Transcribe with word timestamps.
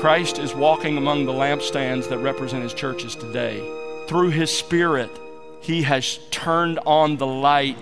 Christ 0.00 0.38
is 0.38 0.54
walking 0.54 0.98
among 0.98 1.24
the 1.24 1.32
lampstands 1.32 2.06
that 2.10 2.18
represent 2.18 2.62
his 2.62 2.74
churches 2.74 3.16
today. 3.16 3.66
Through 4.06 4.28
his 4.28 4.50
Spirit, 4.56 5.10
he 5.60 5.82
has 5.84 6.18
turned 6.30 6.78
on 6.84 7.16
the 7.16 7.26
light, 7.26 7.78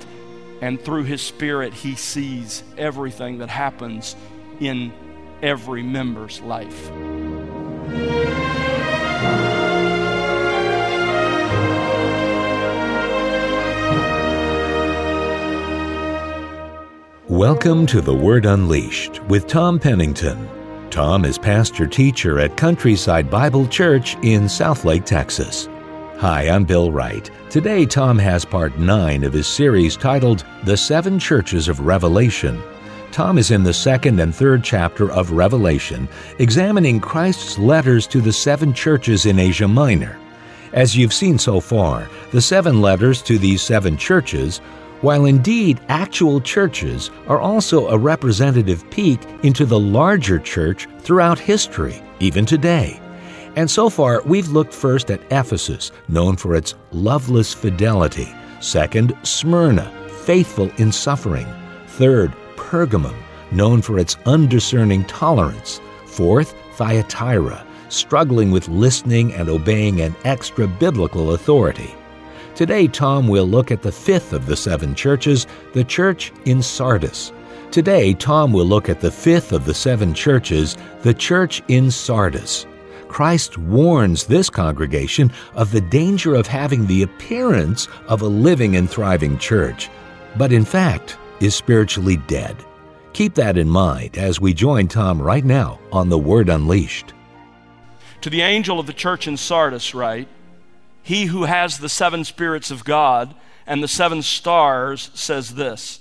and 0.63 0.81
through 0.81 1.03
his 1.03 1.21
Spirit, 1.21 1.74
he 1.74 1.97
sees 1.97 2.63
everything 2.79 3.38
that 3.38 3.49
happens 3.49 4.15
in 4.61 4.92
every 5.42 5.83
member's 5.83 6.40
life. 6.40 6.88
Welcome 17.28 17.87
to 17.87 18.01
The 18.01 18.15
Word 18.15 18.46
Unleashed 18.46 19.21
with 19.25 19.49
Tom 19.49 19.81
Pennington. 19.81 20.64
Tom 20.95 21.25
is 21.25 21.39
pastor 21.39 21.89
teacher 21.89 22.39
at 22.39 22.57
Countryside 22.57 23.29
Bible 23.29 23.66
Church 23.66 24.15
in 24.23 24.43
Southlake, 24.43 25.05
Texas. 25.05 25.69
Hi, 26.19 26.48
I'm 26.48 26.62
Bill 26.62 26.93
Wright. 26.93 27.29
Today, 27.51 27.84
Tom 27.84 28.17
has 28.17 28.45
part 28.45 28.79
9 28.79 29.25
of 29.25 29.33
his 29.33 29.48
series 29.48 29.97
titled 29.97 30.45
The 30.62 30.77
Seven 30.77 31.19
Churches 31.19 31.67
of 31.67 31.80
Revelation. 31.80 32.62
Tom 33.11 33.39
is 33.39 33.51
in 33.51 33.65
the 33.65 33.75
second 33.75 34.20
and 34.20 34.33
third 34.33 34.62
chapter 34.62 35.11
of 35.11 35.33
Revelation, 35.33 36.09
examining 36.39 37.01
Christ's 37.01 37.59
letters 37.59 38.06
to 38.06 38.20
the 38.20 38.33
seven 38.33 38.73
churches 38.73 39.27
in 39.27 39.41
Asia 39.41 39.67
Minor. 39.67 40.17
As 40.75 40.97
you've 40.97 41.12
seen 41.12 41.41
so 41.41 41.59
far, 41.59 42.09
the 42.31 42.41
seven 42.41 42.81
letters 42.81 43.20
to 43.23 43.37
these 43.37 43.62
seven 43.62 43.97
churches 43.97 44.61
while 45.01 45.27
indeed 45.27 45.80
actual 45.89 46.41
churches 46.41 47.11
are 47.29 47.41
also 47.41 47.89
a 47.89 47.98
representative 47.98 48.89
peek 48.91 49.20
into 49.43 49.67
the 49.67 49.79
larger 49.79 50.39
church 50.39 50.89
throughout 51.00 51.39
history, 51.39 52.03
even 52.20 52.47
today. 52.47 53.00
And 53.56 53.70
so 53.70 53.89
far, 53.89 54.22
we've 54.25 54.48
looked 54.48 54.75
first 54.75 55.11
at 55.11 55.22
Ephesus, 55.31 55.92
known 56.09 56.37
for 56.37 56.56
its 56.56 56.75
loveless 56.92 57.55
fidelity. 57.55 58.28
Second, 58.61 59.17
Smyrna, 59.22 59.91
faithful 60.22 60.70
in 60.78 60.91
suffering. 60.91 61.47
Third, 61.87 62.33
Pergamum, 62.56 63.15
known 63.53 63.83
for 63.83 63.98
its 63.98 64.17
undiscerning 64.27 65.05
tolerance. 65.05 65.81
Fourth, 66.06 66.55
Thyatira, 66.75 67.65
struggling 67.89 68.50
with 68.50 68.69
listening 68.69 69.33
and 69.34 69.48
obeying 69.48 70.00
an 70.00 70.17
extra 70.25 70.67
biblical 70.67 71.34
authority. 71.34 71.95
Today, 72.55 72.86
Tom 72.86 73.27
will 73.27 73.47
look 73.47 73.72
at 73.72 73.83
the 73.83 73.91
fifth 73.91 74.33
of 74.33 74.47
the 74.47 74.56
seven 74.56 74.94
churches, 74.94 75.48
the 75.72 75.83
church 75.83 76.33
in 76.44 76.62
Sardis. 76.62 77.33
Today, 77.72 78.14
Tom 78.14 78.52
will 78.52 78.64
look 78.64 78.88
at 78.88 79.00
the 79.00 79.10
fifth 79.10 79.52
of 79.52 79.64
the 79.64 79.74
seven 79.74 80.14
churches, 80.14 80.77
the 81.02 81.14
church 81.14 81.62
in 81.66 81.91
Sardis. 81.91 82.64
Christ 83.08 83.58
warns 83.58 84.25
this 84.25 84.48
congregation 84.48 85.32
of 85.55 85.72
the 85.72 85.80
danger 85.80 86.36
of 86.36 86.47
having 86.47 86.86
the 86.86 87.02
appearance 87.02 87.88
of 88.06 88.22
a 88.22 88.27
living 88.28 88.77
and 88.77 88.88
thriving 88.88 89.36
church, 89.38 89.91
but 90.36 90.52
in 90.52 90.64
fact 90.64 91.19
is 91.41 91.56
spiritually 91.56 92.19
dead. 92.28 92.56
Keep 93.14 93.34
that 93.34 93.58
in 93.58 93.69
mind 93.69 94.16
as 94.16 94.41
we 94.41 94.55
join 94.55 94.86
Tom 94.86 95.20
right 95.20 95.44
now 95.44 95.80
on 95.91 96.08
The 96.08 96.19
Word 96.19 96.48
Unleashed. 96.48 97.14
To 98.20 98.30
the 98.30 98.42
angel 98.42 98.78
of 98.78 98.86
the 98.86 98.92
church 98.92 99.27
in 99.27 99.36
Sardis, 99.36 99.92
write, 99.94 100.28
he 101.05 101.27
who 101.27 101.44
has 101.44 101.78
the 101.78 101.88
seven 101.91 102.24
spirits 102.24 102.70
of 102.70 102.83
God 102.83 103.34
and 103.66 103.83
the 103.83 103.88
seven 103.88 104.22
stars 104.22 105.10
says 105.14 105.55
this 105.55 106.00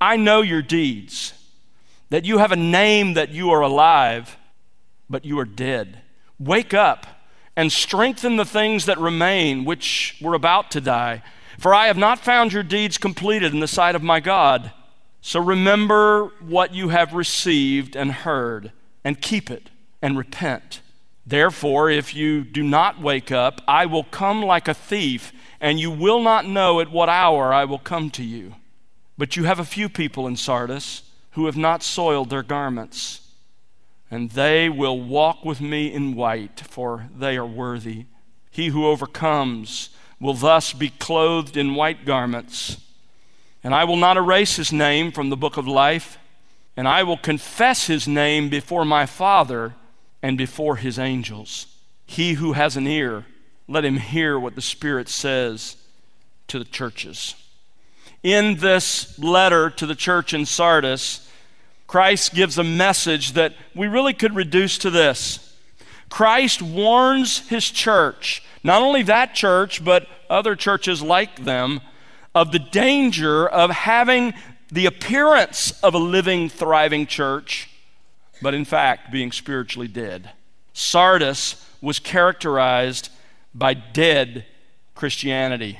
I 0.00 0.16
know 0.16 0.42
your 0.42 0.62
deeds, 0.62 1.32
that 2.10 2.24
you 2.24 2.38
have 2.38 2.50
a 2.50 2.56
name 2.56 3.14
that 3.14 3.30
you 3.30 3.50
are 3.50 3.60
alive, 3.60 4.36
but 5.08 5.24
you 5.24 5.38
are 5.38 5.44
dead. 5.44 6.02
Wake 6.40 6.74
up 6.74 7.06
and 7.54 7.70
strengthen 7.70 8.34
the 8.34 8.44
things 8.44 8.86
that 8.86 8.98
remain, 8.98 9.64
which 9.64 10.18
were 10.20 10.34
about 10.34 10.72
to 10.72 10.80
die. 10.80 11.22
For 11.58 11.72
I 11.72 11.86
have 11.86 11.98
not 11.98 12.18
found 12.18 12.52
your 12.52 12.62
deeds 12.64 12.98
completed 12.98 13.54
in 13.54 13.60
the 13.60 13.68
sight 13.68 13.94
of 13.94 14.02
my 14.02 14.18
God. 14.18 14.72
So 15.20 15.38
remember 15.38 16.32
what 16.40 16.74
you 16.74 16.88
have 16.88 17.12
received 17.12 17.94
and 17.94 18.10
heard, 18.10 18.72
and 19.04 19.20
keep 19.20 19.52
it, 19.52 19.70
and 20.02 20.18
repent. 20.18 20.80
Therefore, 21.26 21.90
if 21.90 22.14
you 22.14 22.42
do 22.44 22.62
not 22.62 23.00
wake 23.00 23.30
up, 23.30 23.60
I 23.68 23.86
will 23.86 24.04
come 24.04 24.42
like 24.42 24.68
a 24.68 24.74
thief, 24.74 25.32
and 25.60 25.78
you 25.78 25.90
will 25.90 26.20
not 26.20 26.46
know 26.46 26.80
at 26.80 26.90
what 26.90 27.08
hour 27.08 27.52
I 27.52 27.64
will 27.64 27.78
come 27.78 28.10
to 28.10 28.24
you. 28.24 28.54
But 29.18 29.36
you 29.36 29.44
have 29.44 29.58
a 29.58 29.64
few 29.64 29.88
people 29.88 30.26
in 30.26 30.36
Sardis 30.36 31.02
who 31.32 31.46
have 31.46 31.56
not 31.56 31.82
soiled 31.82 32.30
their 32.30 32.42
garments, 32.42 33.20
and 34.10 34.30
they 34.30 34.68
will 34.68 35.00
walk 35.00 35.44
with 35.44 35.60
me 35.60 35.92
in 35.92 36.16
white, 36.16 36.60
for 36.60 37.08
they 37.16 37.36
are 37.36 37.46
worthy. 37.46 38.06
He 38.50 38.68
who 38.68 38.86
overcomes 38.86 39.90
will 40.18 40.34
thus 40.34 40.72
be 40.72 40.88
clothed 40.88 41.56
in 41.56 41.74
white 41.74 42.04
garments. 42.04 42.78
And 43.62 43.74
I 43.74 43.84
will 43.84 43.96
not 43.96 44.16
erase 44.16 44.56
his 44.56 44.72
name 44.72 45.12
from 45.12 45.28
the 45.28 45.36
book 45.36 45.56
of 45.56 45.68
life, 45.68 46.18
and 46.76 46.88
I 46.88 47.02
will 47.02 47.18
confess 47.18 47.86
his 47.86 48.08
name 48.08 48.48
before 48.48 48.84
my 48.84 49.06
Father 49.06 49.74
and 50.22 50.36
before 50.36 50.76
his 50.76 50.98
angels. 50.98 51.66
He 52.06 52.34
who 52.34 52.52
has 52.52 52.76
an 52.76 52.86
ear, 52.86 53.26
let 53.68 53.84
him 53.84 53.96
hear 53.96 54.38
what 54.38 54.54
the 54.54 54.62
Spirit 54.62 55.08
says 55.08 55.76
to 56.48 56.58
the 56.58 56.64
churches. 56.64 57.34
In 58.22 58.56
this 58.56 59.18
letter 59.18 59.70
to 59.70 59.86
the 59.86 59.94
church 59.94 60.34
in 60.34 60.44
Sardis, 60.44 61.28
Christ 61.86 62.34
gives 62.34 62.58
a 62.58 62.64
message 62.64 63.32
that 63.32 63.54
we 63.74 63.86
really 63.86 64.12
could 64.12 64.34
reduce 64.34 64.78
to 64.78 64.90
this 64.90 65.46
Christ 66.08 66.60
warns 66.60 67.48
his 67.48 67.70
church, 67.70 68.42
not 68.64 68.82
only 68.82 69.02
that 69.04 69.34
church, 69.34 69.84
but 69.84 70.08
other 70.28 70.56
churches 70.56 71.00
like 71.00 71.44
them, 71.44 71.80
of 72.34 72.50
the 72.50 72.58
danger 72.58 73.48
of 73.48 73.70
having 73.70 74.34
the 74.72 74.86
appearance 74.86 75.70
of 75.82 75.94
a 75.94 75.98
living, 75.98 76.48
thriving 76.48 77.06
church 77.06 77.69
but 78.42 78.54
in 78.54 78.64
fact 78.64 79.10
being 79.12 79.32
spiritually 79.32 79.88
dead. 79.88 80.30
Sardis 80.72 81.64
was 81.80 81.98
characterized 81.98 83.10
by 83.54 83.74
dead 83.74 84.46
Christianity. 84.94 85.78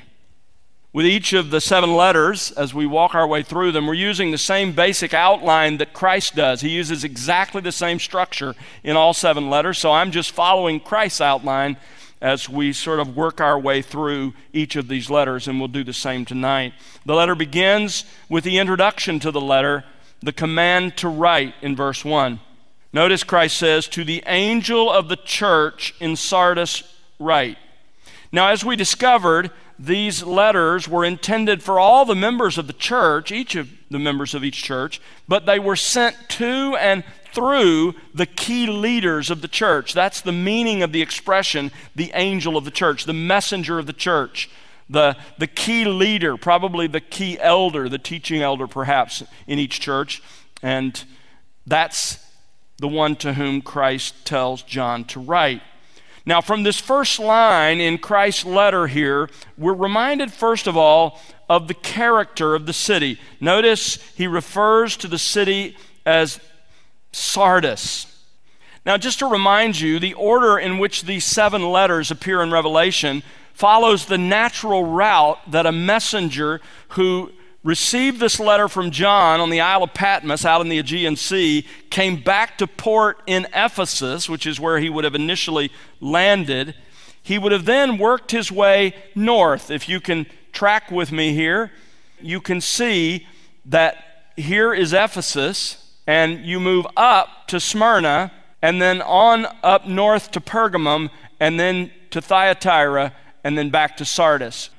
With 0.93 1.05
each 1.05 1.31
of 1.31 1.51
the 1.51 1.61
seven 1.61 1.95
letters, 1.95 2.51
as 2.51 2.73
we 2.73 2.85
walk 2.85 3.15
our 3.15 3.25
way 3.25 3.43
through 3.43 3.71
them, 3.71 3.87
we're 3.87 3.93
using 3.93 4.31
the 4.31 4.37
same 4.37 4.73
basic 4.73 5.13
outline 5.13 5.77
that 5.77 5.93
Christ 5.93 6.35
does. 6.35 6.59
He 6.59 6.69
uses 6.69 7.05
exactly 7.05 7.61
the 7.61 7.71
same 7.71 7.97
structure 7.97 8.55
in 8.83 8.97
all 8.97 9.13
seven 9.13 9.49
letters, 9.49 9.77
so 9.77 9.91
I'm 9.91 10.11
just 10.11 10.31
following 10.31 10.81
Christ's 10.81 11.21
outline 11.21 11.77
as 12.21 12.49
we 12.49 12.73
sort 12.73 12.99
of 12.99 13.15
work 13.15 13.39
our 13.39 13.57
way 13.57 13.81
through 13.81 14.33
each 14.51 14.75
of 14.75 14.89
these 14.89 15.09
letters, 15.09 15.47
and 15.47 15.59
we'll 15.59 15.69
do 15.69 15.85
the 15.85 15.93
same 15.93 16.25
tonight. 16.25 16.73
The 17.05 17.15
letter 17.15 17.35
begins 17.35 18.03
with 18.27 18.43
the 18.43 18.59
introduction 18.59 19.19
to 19.21 19.31
the 19.31 19.41
letter, 19.41 19.85
the 20.21 20.33
command 20.33 20.97
to 20.97 21.07
write 21.07 21.55
in 21.61 21.73
verse 21.73 22.03
1. 22.03 22.39
Notice 22.93 23.23
Christ 23.23 23.57
says, 23.57 23.87
To 23.87 24.03
the 24.03 24.23
angel 24.25 24.91
of 24.91 25.07
the 25.07 25.15
church 25.15 25.93
in 25.99 26.15
Sardis, 26.15 26.83
write. 27.19 27.57
Now, 28.31 28.49
as 28.49 28.63
we 28.63 28.75
discovered, 28.75 29.51
these 29.77 30.23
letters 30.23 30.87
were 30.87 31.03
intended 31.03 31.63
for 31.63 31.79
all 31.79 32.05
the 32.05 32.15
members 32.15 32.57
of 32.57 32.67
the 32.67 32.73
church, 32.73 33.31
each 33.31 33.55
of 33.55 33.69
the 33.89 33.99
members 33.99 34.33
of 34.33 34.43
each 34.43 34.63
church, 34.63 35.01
but 35.27 35.45
they 35.45 35.59
were 35.59 35.75
sent 35.75 36.15
to 36.29 36.75
and 36.79 37.03
through 37.33 37.95
the 38.13 38.25
key 38.25 38.67
leaders 38.67 39.29
of 39.29 39.41
the 39.41 39.47
church. 39.47 39.93
That's 39.93 40.21
the 40.21 40.31
meaning 40.31 40.83
of 40.83 40.91
the 40.91 41.01
expression, 41.01 41.71
the 41.95 42.11
angel 42.13 42.57
of 42.57 42.65
the 42.65 42.71
church, 42.71 43.05
the 43.05 43.13
messenger 43.13 43.79
of 43.79 43.85
the 43.85 43.93
church, 43.93 44.49
the, 44.89 45.15
the 45.37 45.47
key 45.47 45.85
leader, 45.85 46.37
probably 46.37 46.87
the 46.87 46.99
key 46.99 47.39
elder, 47.39 47.87
the 47.87 47.97
teaching 47.97 48.41
elder 48.41 48.67
perhaps 48.67 49.23
in 49.47 49.59
each 49.59 49.79
church. 49.79 50.21
And 50.61 51.01
that's 51.65 52.19
the 52.81 52.87
one 52.87 53.15
to 53.15 53.33
whom 53.33 53.61
Christ 53.61 54.25
tells 54.25 54.63
John 54.63 55.05
to 55.05 55.19
write. 55.19 55.61
Now, 56.25 56.41
from 56.41 56.63
this 56.63 56.79
first 56.79 57.19
line 57.19 57.79
in 57.79 57.99
Christ's 57.99 58.43
letter 58.45 58.87
here, 58.87 59.29
we're 59.57 59.73
reminded, 59.73 60.33
first 60.33 60.67
of 60.67 60.75
all, 60.75 61.19
of 61.47 61.67
the 61.67 61.73
character 61.75 62.55
of 62.55 62.65
the 62.65 62.73
city. 62.73 63.19
Notice 63.39 63.97
he 64.15 64.25
refers 64.25 64.97
to 64.97 65.07
the 65.07 65.19
city 65.19 65.77
as 66.05 66.39
Sardis. 67.11 68.07
Now, 68.83 68.97
just 68.97 69.19
to 69.19 69.27
remind 69.27 69.79
you, 69.79 69.99
the 69.99 70.15
order 70.15 70.57
in 70.57 70.79
which 70.79 71.03
these 71.03 71.23
seven 71.23 71.71
letters 71.71 72.09
appear 72.09 72.41
in 72.41 72.51
Revelation 72.51 73.21
follows 73.53 74.05
the 74.05 74.17
natural 74.17 74.85
route 74.85 75.39
that 75.51 75.67
a 75.67 75.71
messenger 75.71 76.61
who 76.89 77.31
received 77.63 78.19
this 78.19 78.39
letter 78.39 78.67
from 78.67 78.91
John 78.91 79.39
on 79.39 79.49
the 79.49 79.61
Isle 79.61 79.83
of 79.83 79.93
Patmos 79.93 80.45
out 80.45 80.61
in 80.61 80.69
the 80.69 80.79
Aegean 80.79 81.15
Sea, 81.15 81.65
came 81.89 82.21
back 82.21 82.57
to 82.57 82.67
port 82.67 83.21
in 83.27 83.47
Ephesus, 83.53 84.27
which 84.27 84.47
is 84.47 84.59
where 84.59 84.79
he 84.79 84.89
would 84.89 85.03
have 85.03 85.15
initially 85.15 85.71
landed. 85.99 86.75
He 87.21 87.37
would 87.37 87.51
have 87.51 87.65
then 87.65 87.97
worked 87.97 88.31
his 88.31 88.51
way 88.51 88.95
north. 89.13 89.69
If 89.69 89.87
you 89.87 89.99
can 89.99 90.25
track 90.51 90.89
with 90.89 91.11
me 91.11 91.33
here, 91.33 91.71
you 92.19 92.41
can 92.41 92.61
see 92.61 93.27
that 93.65 94.31
here 94.35 94.73
is 94.73 94.91
Ephesus, 94.91 95.77
and 96.07 96.43
you 96.43 96.59
move 96.59 96.87
up 96.97 97.47
to 97.47 97.59
Smyrna, 97.59 98.31
and 98.61 98.81
then 98.81 99.01
on 99.03 99.45
up 99.63 99.87
north 99.87 100.31
to 100.31 100.41
Pergamum, 100.41 101.11
and 101.39 101.59
then 101.59 101.91
to 102.09 102.21
Thyatira, 102.21 103.13
and 103.43 103.57
then 103.57 103.69
back 103.69 103.97
to 103.97 104.05
Sardis. 104.05 104.71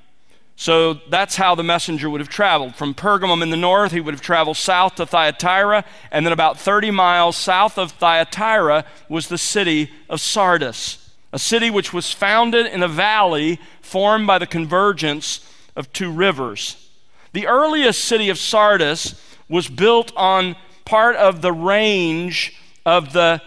So 0.57 0.95
that's 1.09 1.37
how 1.37 1.55
the 1.55 1.63
messenger 1.63 2.09
would 2.09 2.21
have 2.21 2.29
traveled. 2.29 2.77
From 2.77 2.95
Pergamum 2.95 3.43
in 3.43 3.51
the 3.51 3.57
north, 3.57 3.93
he 3.93 4.01
would 4.01 4.15
have 4.15 4.21
traveled 4.21 4.57
south 4.57 4.97
to 4.97 5.07
Thyatira, 5.07 5.85
and 6.11 6.25
then 6.25 6.33
about 6.33 6.59
30 6.59 6.91
miles 6.91 7.37
south 7.37 7.79
of 7.79 7.93
Thyatira 7.93 8.85
was 9.09 9.29
the 9.29 9.39
city 9.39 9.91
of 10.09 10.21
Sardis, 10.21 11.11
a 11.33 11.39
city 11.39 11.71
which 11.71 11.93
was 11.93 12.13
founded 12.13 12.67
in 12.67 12.83
a 12.83 12.89
valley 12.89 13.59
formed 13.81 14.27
by 14.27 14.39
the 14.39 14.47
convergence 14.47 15.41
of 15.75 15.93
two 15.93 16.11
rivers. 16.11 16.89
The 17.33 17.47
earliest 17.47 18.05
city 18.05 18.29
of 18.29 18.39
Sardis 18.39 19.21
was 19.49 19.69
built 19.69 20.13
on 20.17 20.55
part 20.85 21.17
of 21.17 21.43
the 21.43 21.53
range 21.53 22.55
of 22.85 23.13
the 23.13 23.41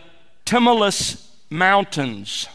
Tmolus 0.45 1.29
Mountains. 1.49 2.47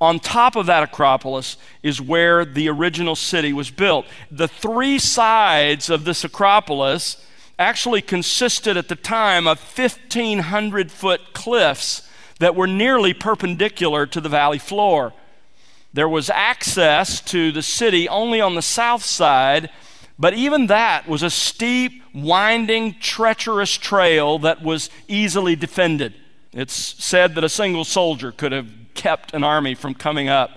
On 0.00 0.20
top 0.20 0.54
of 0.54 0.66
that 0.66 0.82
Acropolis 0.82 1.56
is 1.82 2.00
where 2.00 2.44
the 2.44 2.68
original 2.68 3.16
city 3.16 3.52
was 3.52 3.70
built. 3.70 4.06
The 4.30 4.48
three 4.48 4.98
sides 4.98 5.90
of 5.90 6.04
this 6.04 6.22
Acropolis 6.22 7.24
actually 7.58 8.02
consisted 8.02 8.76
at 8.76 8.88
the 8.88 8.94
time 8.94 9.48
of 9.48 9.58
1,500 9.60 10.92
foot 10.92 11.32
cliffs 11.32 12.08
that 12.38 12.54
were 12.54 12.68
nearly 12.68 13.12
perpendicular 13.12 14.06
to 14.06 14.20
the 14.20 14.28
valley 14.28 14.58
floor. 14.58 15.12
There 15.92 16.08
was 16.08 16.30
access 16.30 17.20
to 17.22 17.50
the 17.50 17.62
city 17.62 18.08
only 18.08 18.40
on 18.40 18.54
the 18.54 18.62
south 18.62 19.04
side, 19.04 19.70
but 20.16 20.34
even 20.34 20.68
that 20.68 21.08
was 21.08 21.24
a 21.24 21.30
steep, 21.30 22.02
winding, 22.14 22.94
treacherous 23.00 23.72
trail 23.72 24.38
that 24.40 24.62
was 24.62 24.90
easily 25.08 25.56
defended. 25.56 26.14
It's 26.52 26.74
said 26.74 27.34
that 27.34 27.44
a 27.44 27.48
single 27.48 27.84
soldier 27.84 28.30
could 28.30 28.52
have 28.52 28.77
kept 28.98 29.32
an 29.32 29.44
army 29.44 29.74
from 29.74 29.94
coming 29.94 30.28
up 30.28 30.50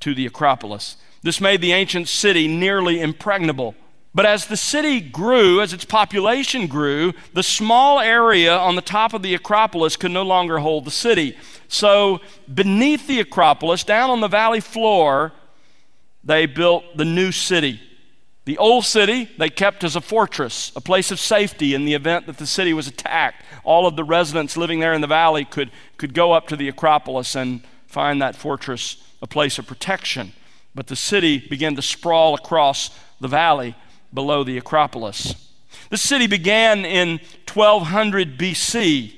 to 0.00 0.14
the 0.14 0.24
Acropolis. 0.24 0.96
This 1.22 1.40
made 1.40 1.60
the 1.60 1.72
ancient 1.72 2.08
city 2.08 2.46
nearly 2.46 3.00
impregnable. 3.00 3.74
But 4.14 4.24
as 4.24 4.46
the 4.46 4.56
city 4.56 5.00
grew, 5.00 5.60
as 5.60 5.72
its 5.72 5.84
population 5.84 6.68
grew, 6.68 7.12
the 7.34 7.42
small 7.42 7.98
area 7.98 8.56
on 8.56 8.76
the 8.76 8.82
top 8.82 9.12
of 9.12 9.22
the 9.22 9.34
Acropolis 9.34 9.96
could 9.96 10.12
no 10.12 10.22
longer 10.22 10.60
hold 10.60 10.84
the 10.84 10.92
city. 10.92 11.36
So, 11.66 12.20
beneath 12.52 13.06
the 13.06 13.20
Acropolis, 13.20 13.84
down 13.84 14.10
on 14.10 14.20
the 14.20 14.28
valley 14.28 14.60
floor, 14.60 15.32
they 16.22 16.46
built 16.46 16.96
the 16.96 17.04
new 17.04 17.32
city. 17.32 17.80
The 18.44 18.58
old 18.58 18.86
city 18.86 19.28
they 19.36 19.50
kept 19.50 19.84
as 19.84 19.94
a 19.94 20.00
fortress, 20.00 20.72
a 20.74 20.80
place 20.80 21.10
of 21.10 21.20
safety 21.20 21.74
in 21.74 21.84
the 21.84 21.94
event 21.94 22.26
that 22.26 22.38
the 22.38 22.46
city 22.46 22.72
was 22.72 22.86
attacked. 22.86 23.44
All 23.62 23.86
of 23.86 23.96
the 23.96 24.04
residents 24.04 24.56
living 24.56 24.80
there 24.80 24.94
in 24.94 25.00
the 25.00 25.06
valley 25.06 25.44
could, 25.44 25.70
could 25.98 26.14
go 26.14 26.32
up 26.32 26.46
to 26.48 26.56
the 26.56 26.68
Acropolis 26.68 27.34
and 27.34 27.62
find 27.88 28.22
that 28.22 28.36
fortress 28.36 29.02
a 29.20 29.26
place 29.26 29.58
of 29.58 29.66
protection. 29.66 30.32
But 30.74 30.86
the 30.86 30.96
city 30.96 31.38
began 31.38 31.74
to 31.74 31.82
sprawl 31.82 32.34
across 32.34 32.90
the 33.20 33.28
valley 33.28 33.74
below 34.14 34.44
the 34.44 34.58
Acropolis. 34.58 35.34
The 35.90 35.98
city 35.98 36.26
began 36.26 36.84
in 36.84 37.18
1200 37.52 38.38
BC. 38.38 39.14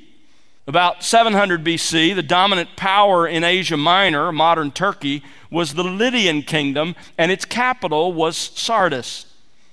About 0.67 1.03
700 1.03 1.65
BC, 1.65 2.15
the 2.15 2.23
dominant 2.23 2.77
power 2.77 3.27
in 3.27 3.43
Asia 3.43 3.77
Minor, 3.77 4.31
modern 4.31 4.71
Turkey, 4.71 5.23
was 5.51 5.75
the 5.75 5.83
Lydian 5.83 6.43
kingdom, 6.43 6.95
and 7.19 7.33
its 7.33 7.45
capital 7.45 8.13
was 8.13 8.37
Sardis. 8.37 9.27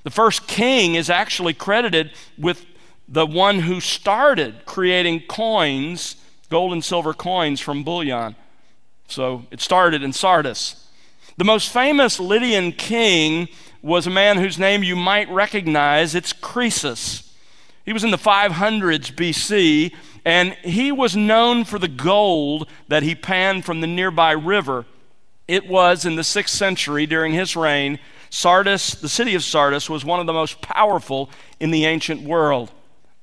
The 0.03 0.09
first 0.09 0.47
king 0.47 0.95
is 0.95 1.09
actually 1.09 1.53
credited 1.53 2.11
with 2.37 2.65
the 3.07 3.27
one 3.27 3.59
who 3.59 3.79
started 3.79 4.65
creating 4.65 5.21
coins, 5.27 6.15
gold 6.49 6.73
and 6.73 6.83
silver 6.83 7.13
coins 7.13 7.59
from 7.59 7.83
bullion. 7.83 8.35
So 9.07 9.45
it 9.51 9.61
started 9.61 10.03
in 10.03 10.13
Sardis. 10.13 10.87
The 11.37 11.45
most 11.45 11.71
famous 11.71 12.19
Lydian 12.19 12.73
king 12.73 13.47
was 13.81 14.05
a 14.05 14.11
man 14.11 14.37
whose 14.37 14.59
name 14.59 14.83
you 14.83 14.95
might 14.95 15.29
recognize. 15.29 16.13
It's 16.13 16.33
Croesus. 16.33 17.33
He 17.85 17.93
was 17.93 18.03
in 18.03 18.11
the 18.11 18.17
500s 18.17 19.13
BC, 19.13 19.93
and 20.25 20.53
he 20.55 20.91
was 20.91 21.15
known 21.15 21.63
for 21.63 21.79
the 21.79 21.87
gold 21.87 22.67
that 22.89 23.03
he 23.03 23.15
panned 23.15 23.63
from 23.63 23.79
the 23.79 23.87
nearby 23.87 24.31
river. 24.31 24.85
It 25.47 25.67
was 25.67 26.05
in 26.05 26.15
the 26.15 26.23
6th 26.23 26.49
century 26.49 27.05
during 27.05 27.33
his 27.33 27.55
reign. 27.55 27.99
Sardis, 28.29 28.91
the 28.91 29.07
city 29.07 29.35
of 29.35 29.43
Sardis, 29.43 29.89
was 29.89 30.03
one 30.03 30.19
of 30.19 30.25
the 30.25 30.33
most 30.33 30.61
powerful 30.61 31.29
in 31.61 31.71
the 31.71 31.85
ancient 31.85 32.23
world. 32.23 32.71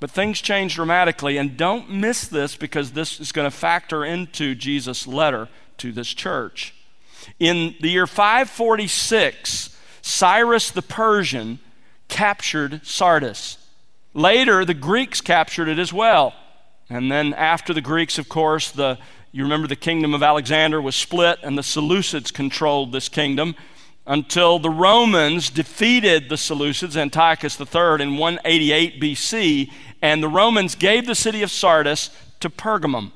But 0.01 0.11
things 0.11 0.41
changed 0.41 0.77
dramatically, 0.77 1.37
and 1.37 1.59
don't 1.59 1.91
miss 1.91 2.27
this 2.27 2.57
because 2.57 2.93
this 2.93 3.21
is 3.21 3.33
going 3.33 3.51
to 3.51 3.57
factor 3.57 4.05
into 4.05 4.55
Jesus' 4.55 5.07
letter 5.07 5.49
to 5.79 5.93
this 5.93 6.12
church. 6.12 6.75
In 7.38 7.75
the 7.81 7.91
year 7.91 8.06
546, 8.06 9.76
Cyrus 10.03 10.71
the 10.71 10.82
Persian 10.82 11.59
captured 12.09 12.85
Sardis. 12.85 13.59
Later, 14.12 14.65
the 14.65 14.75
Greeks 14.75 15.21
captured 15.21 15.69
it 15.69 15.79
as 15.79 15.93
well. 15.93 16.35
And 16.88 17.11
then, 17.11 17.32
after 17.35 17.73
the 17.73 17.81
Greeks, 17.81 18.19
of 18.19 18.29
course, 18.29 18.71
the, 18.71 18.99
you 19.32 19.43
remember 19.43 19.67
the 19.67 19.76
kingdom 19.76 20.15
of 20.15 20.23
Alexander 20.23 20.81
was 20.81 20.94
split, 20.94 21.38
and 21.43 21.56
the 21.56 21.62
Seleucids 21.62 22.32
controlled 22.32 22.93
this 22.93 23.09
kingdom 23.09 23.56
until 24.06 24.59
the 24.59 24.70
Romans 24.70 25.49
defeated 25.49 26.29
the 26.29 26.35
Seleucids, 26.35 26.97
Antiochus 26.97 27.59
III, 27.59 28.03
in 28.03 28.19
188 28.19 29.00
BC, 29.00 29.70
and 30.03 30.23
the 30.23 30.29
Romans 30.29 30.75
gave 30.75 31.06
the 31.06 31.15
city 31.15 31.43
of 31.43 31.50
Sardis 31.50 32.11
to 32.41 32.50
Pergamum. 32.50 33.12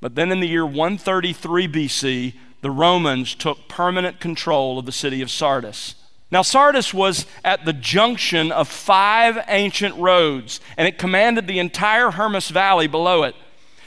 But 0.00 0.14
then 0.14 0.30
in 0.30 0.40
the 0.40 0.48
year 0.48 0.66
133 0.66 1.68
BC, 1.68 2.34
the 2.60 2.70
Romans 2.70 3.34
took 3.34 3.68
permanent 3.68 4.20
control 4.20 4.78
of 4.78 4.86
the 4.86 4.92
city 4.92 5.22
of 5.22 5.30
Sardis. 5.30 5.94
Now, 6.30 6.42
Sardis 6.42 6.92
was 6.92 7.26
at 7.44 7.64
the 7.64 7.72
junction 7.72 8.50
of 8.50 8.68
five 8.68 9.38
ancient 9.46 9.94
roads, 9.96 10.60
and 10.76 10.88
it 10.88 10.98
commanded 10.98 11.46
the 11.46 11.60
entire 11.60 12.10
Hermus 12.10 12.50
Valley 12.50 12.88
below 12.88 13.22
it. 13.22 13.36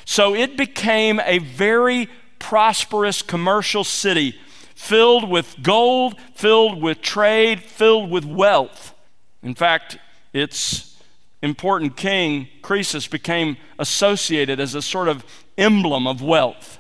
So 0.05 0.33
it 0.33 0.55
became 0.55 1.19
a 1.25 1.39
very 1.39 2.07
prosperous 2.39 3.21
commercial 3.21 3.83
city, 3.83 4.39
filled 4.73 5.29
with 5.29 5.61
gold, 5.61 6.15
filled 6.33 6.81
with 6.81 7.01
trade, 7.01 7.61
filled 7.61 8.09
with 8.09 8.23
wealth. 8.23 8.95
In 9.43 9.53
fact, 9.53 9.97
its 10.33 10.97
important 11.41 11.97
king, 11.97 12.47
Croesus, 12.61 13.07
became 13.07 13.57
associated 13.77 14.59
as 14.59 14.75
a 14.75 14.81
sort 14.81 15.09
of 15.09 15.25
emblem 15.59 16.07
of 16.07 16.21
wealth. 16.21 16.79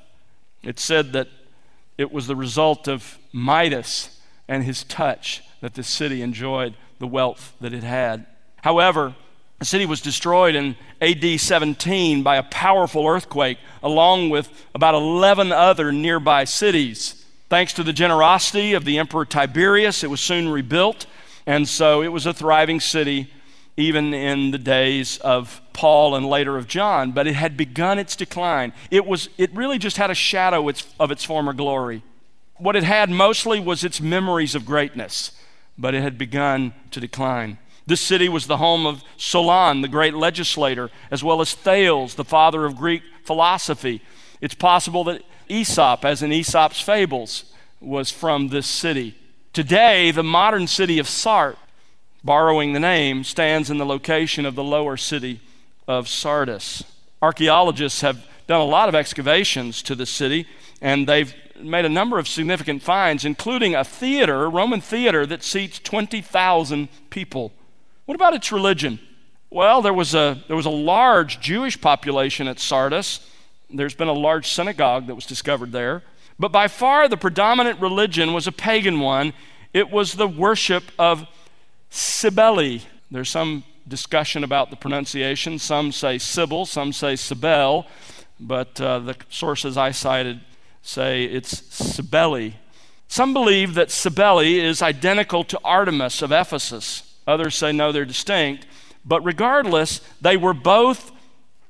It 0.63 0.79
said 0.79 1.13
that 1.13 1.27
it 1.97 2.11
was 2.11 2.27
the 2.27 2.35
result 2.35 2.87
of 2.87 3.17
Midas 3.31 4.19
and 4.47 4.63
his 4.63 4.83
touch 4.83 5.43
that 5.61 5.73
the 5.73 5.83
city 5.83 6.21
enjoyed 6.21 6.73
the 6.99 7.07
wealth 7.07 7.53
that 7.61 7.73
it 7.73 7.83
had. 7.83 8.25
However, 8.63 9.15
the 9.59 9.65
city 9.65 9.85
was 9.85 10.01
destroyed 10.01 10.55
in 10.55 10.77
AD 11.01 11.39
17 11.39 12.23
by 12.23 12.37
a 12.37 12.43
powerful 12.43 13.05
earthquake, 13.05 13.57
along 13.83 14.29
with 14.29 14.49
about 14.73 14.95
11 14.95 15.51
other 15.51 15.91
nearby 15.91 16.45
cities. 16.45 17.25
Thanks 17.49 17.73
to 17.73 17.83
the 17.83 17.91
generosity 17.91 18.73
of 18.73 18.85
the 18.85 18.97
Emperor 18.97 19.25
Tiberius, 19.25 20.03
it 20.03 20.09
was 20.09 20.21
soon 20.21 20.47
rebuilt, 20.47 21.05
and 21.45 21.67
so 21.67 22.01
it 22.01 22.07
was 22.07 22.25
a 22.25 22.33
thriving 22.33 22.79
city 22.79 23.29
even 23.79 24.13
in 24.13 24.51
the 24.51 24.57
days 24.57 25.17
of 25.19 25.61
Paul 25.73 26.13
and 26.15 26.25
later 26.25 26.57
of 26.57 26.67
John, 26.67 27.11
but 27.11 27.27
it 27.27 27.35
had 27.35 27.55
begun 27.55 27.97
its 27.97 28.15
decline. 28.15 28.73
It, 28.91 29.05
was, 29.05 29.29
it 29.37 29.55
really 29.55 29.77
just 29.77 29.97
had 29.97 30.11
a 30.11 30.15
shadow 30.15 30.69
of 30.99 31.11
its 31.11 31.23
former 31.23 31.53
glory. 31.53 32.03
What 32.57 32.75
it 32.75 32.83
had 32.83 33.09
mostly 33.09 33.59
was 33.59 33.85
its 33.85 34.01
memories 34.01 34.53
of 34.53 34.65
greatness, 34.65 35.31
but 35.77 35.95
it 35.95 36.01
had 36.01 36.17
begun 36.17 36.73
to 36.91 36.99
decline. 36.99 37.57
This 37.87 38.01
city 38.01 38.27
was 38.27 38.47
the 38.47 38.57
home 38.57 38.85
of 38.85 39.01
Solon, 39.15 39.81
the 39.81 39.87
great 39.87 40.13
legislator, 40.13 40.91
as 41.09 41.23
well 41.23 41.39
as 41.39 41.53
Thales, 41.53 42.15
the 42.15 42.25
father 42.25 42.65
of 42.65 42.75
Greek 42.75 43.01
philosophy. 43.23 44.01
It's 44.41 44.53
possible 44.53 45.05
that 45.05 45.23
Aesop, 45.47 46.03
as 46.03 46.21
in 46.21 46.33
Aesop's 46.33 46.81
fables, 46.81 47.45
was 47.79 48.11
from 48.11 48.49
this 48.49 48.67
city. 48.67 49.15
Today, 49.53 50.11
the 50.11 50.21
modern 50.21 50.67
city 50.67 50.99
of 50.99 51.07
Sart 51.07 51.57
borrowing 52.23 52.73
the 52.73 52.79
name, 52.79 53.23
stands 53.23 53.69
in 53.69 53.77
the 53.77 53.85
location 53.85 54.45
of 54.45 54.55
the 54.55 54.63
lower 54.63 54.97
city 54.97 55.39
of 55.87 56.07
Sardis. 56.07 56.83
Archaeologists 57.21 58.01
have 58.01 58.25
done 58.47 58.61
a 58.61 58.65
lot 58.65 58.89
of 58.89 58.95
excavations 58.95 59.81
to 59.83 59.95
the 59.95 60.05
city, 60.05 60.47
and 60.81 61.07
they've 61.07 61.33
made 61.61 61.85
a 61.85 61.89
number 61.89 62.17
of 62.17 62.27
significant 62.27 62.81
finds, 62.81 63.25
including 63.25 63.75
a 63.75 63.83
theater, 63.83 64.45
a 64.45 64.49
Roman 64.49 64.81
theater, 64.81 65.25
that 65.25 65.43
seats 65.43 65.79
20,000 65.79 66.89
people. 67.09 67.51
What 68.05 68.15
about 68.15 68.33
its 68.33 68.51
religion? 68.51 68.99
Well, 69.49 69.81
there 69.81 69.93
was, 69.93 70.13
a, 70.13 70.43
there 70.47 70.55
was 70.55 70.65
a 70.65 70.71
large 70.71 71.39
Jewish 71.39 71.79
population 71.79 72.47
at 72.47 72.59
Sardis. 72.59 73.19
There's 73.69 73.95
been 73.95 74.07
a 74.07 74.13
large 74.13 74.47
synagogue 74.47 75.07
that 75.07 75.15
was 75.15 75.25
discovered 75.25 75.71
there. 75.71 76.03
But 76.37 76.51
by 76.51 76.67
far 76.67 77.07
the 77.07 77.17
predominant 77.17 77.81
religion 77.81 78.33
was 78.33 78.47
a 78.47 78.51
pagan 78.51 78.99
one. 78.99 79.33
It 79.73 79.91
was 79.91 80.13
the 80.13 80.27
worship 80.27 80.83
of 80.97 81.27
Cybele. 81.89 82.79
There's 83.11 83.29
some 83.29 83.63
discussion 83.87 84.43
about 84.43 84.69
the 84.69 84.75
pronunciation. 84.75 85.59
Some 85.59 85.91
say 85.91 86.17
Sybil, 86.17 86.65
some 86.65 86.93
say 86.93 87.13
Sibel. 87.13 87.85
but 88.39 88.79
uh, 88.79 88.99
the 88.99 89.15
sources 89.29 89.77
I 89.77 89.91
cited 89.91 90.39
say 90.81 91.25
it's 91.25 91.63
Cybele. 91.73 92.51
Some 93.07 93.33
believe 93.33 93.73
that 93.73 93.89
Cybele 93.89 94.39
is 94.61 94.81
identical 94.81 95.43
to 95.45 95.59
Artemis 95.63 96.21
of 96.21 96.31
Ephesus. 96.31 97.15
Others 97.25 97.55
say 97.55 97.71
no, 97.71 97.91
they're 97.91 98.05
distinct. 98.05 98.67
But 99.03 99.21
regardless, 99.25 100.01
they 100.21 100.37
were 100.37 100.53
both 100.53 101.11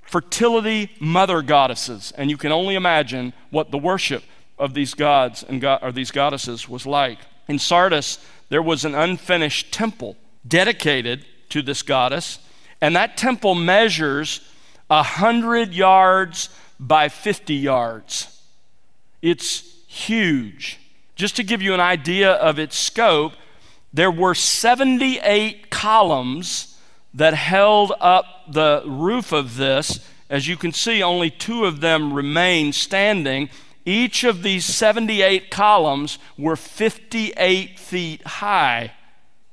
fertility 0.02 0.92
mother 1.00 1.42
goddesses, 1.42 2.12
and 2.18 2.30
you 2.30 2.38
can 2.38 2.52
only 2.52 2.76
imagine 2.76 3.32
what 3.52 3.72
the 3.72 3.78
worship 3.78 4.24
of 4.58 4.74
these 4.74 4.94
gods 4.94 5.44
and 5.44 5.62
go- 5.62 5.78
or 5.82 5.92
these 5.92 6.12
goddesses 6.12 6.68
was 6.68 6.86
like. 6.86 7.20
In 7.48 7.60
Sardis, 7.60 8.18
there 8.50 8.62
was 8.62 8.84
an 8.86 8.96
unfinished 8.96 9.72
temple 9.72 10.18
dedicated 10.48 11.25
to 11.50 11.62
this 11.62 11.82
goddess, 11.82 12.39
and 12.82 12.96
that 12.96 13.18
temple 13.18 13.56
measures 13.56 14.41
a 14.89 15.03
hundred 15.03 15.74
yards 15.74 16.50
by 16.79 17.10
50 17.10 17.53
yards. 17.53 18.41
It's 19.22 19.62
huge. 19.88 20.79
Just 21.15 21.36
to 21.36 21.44
give 21.44 21.62
you 21.62 21.74
an 21.74 21.79
idea 21.79 22.32
of 22.32 22.58
its 22.58 22.77
scope, 22.77 23.34
there 23.94 24.12
were 24.12 24.36
78 24.36 25.70
columns 25.70 26.77
that 27.13 27.34
held 27.34 27.91
up 28.00 28.25
the 28.48 28.84
roof 28.86 29.32
of 29.32 29.58
this. 29.58 30.00
As 30.29 30.48
you 30.48 30.56
can 30.56 30.72
see, 30.72 31.01
only 31.01 31.29
two 31.29 31.65
of 31.65 31.82
them 31.82 32.13
remain 32.13 32.72
standing. 32.72 33.50
Each 33.89 34.24
of 34.24 34.43
these 34.43 34.65
78 34.65 35.50
columns 35.50 36.19
were 36.38 36.55
58 36.55 37.79
feet 37.79 38.22
high. 38.24 38.91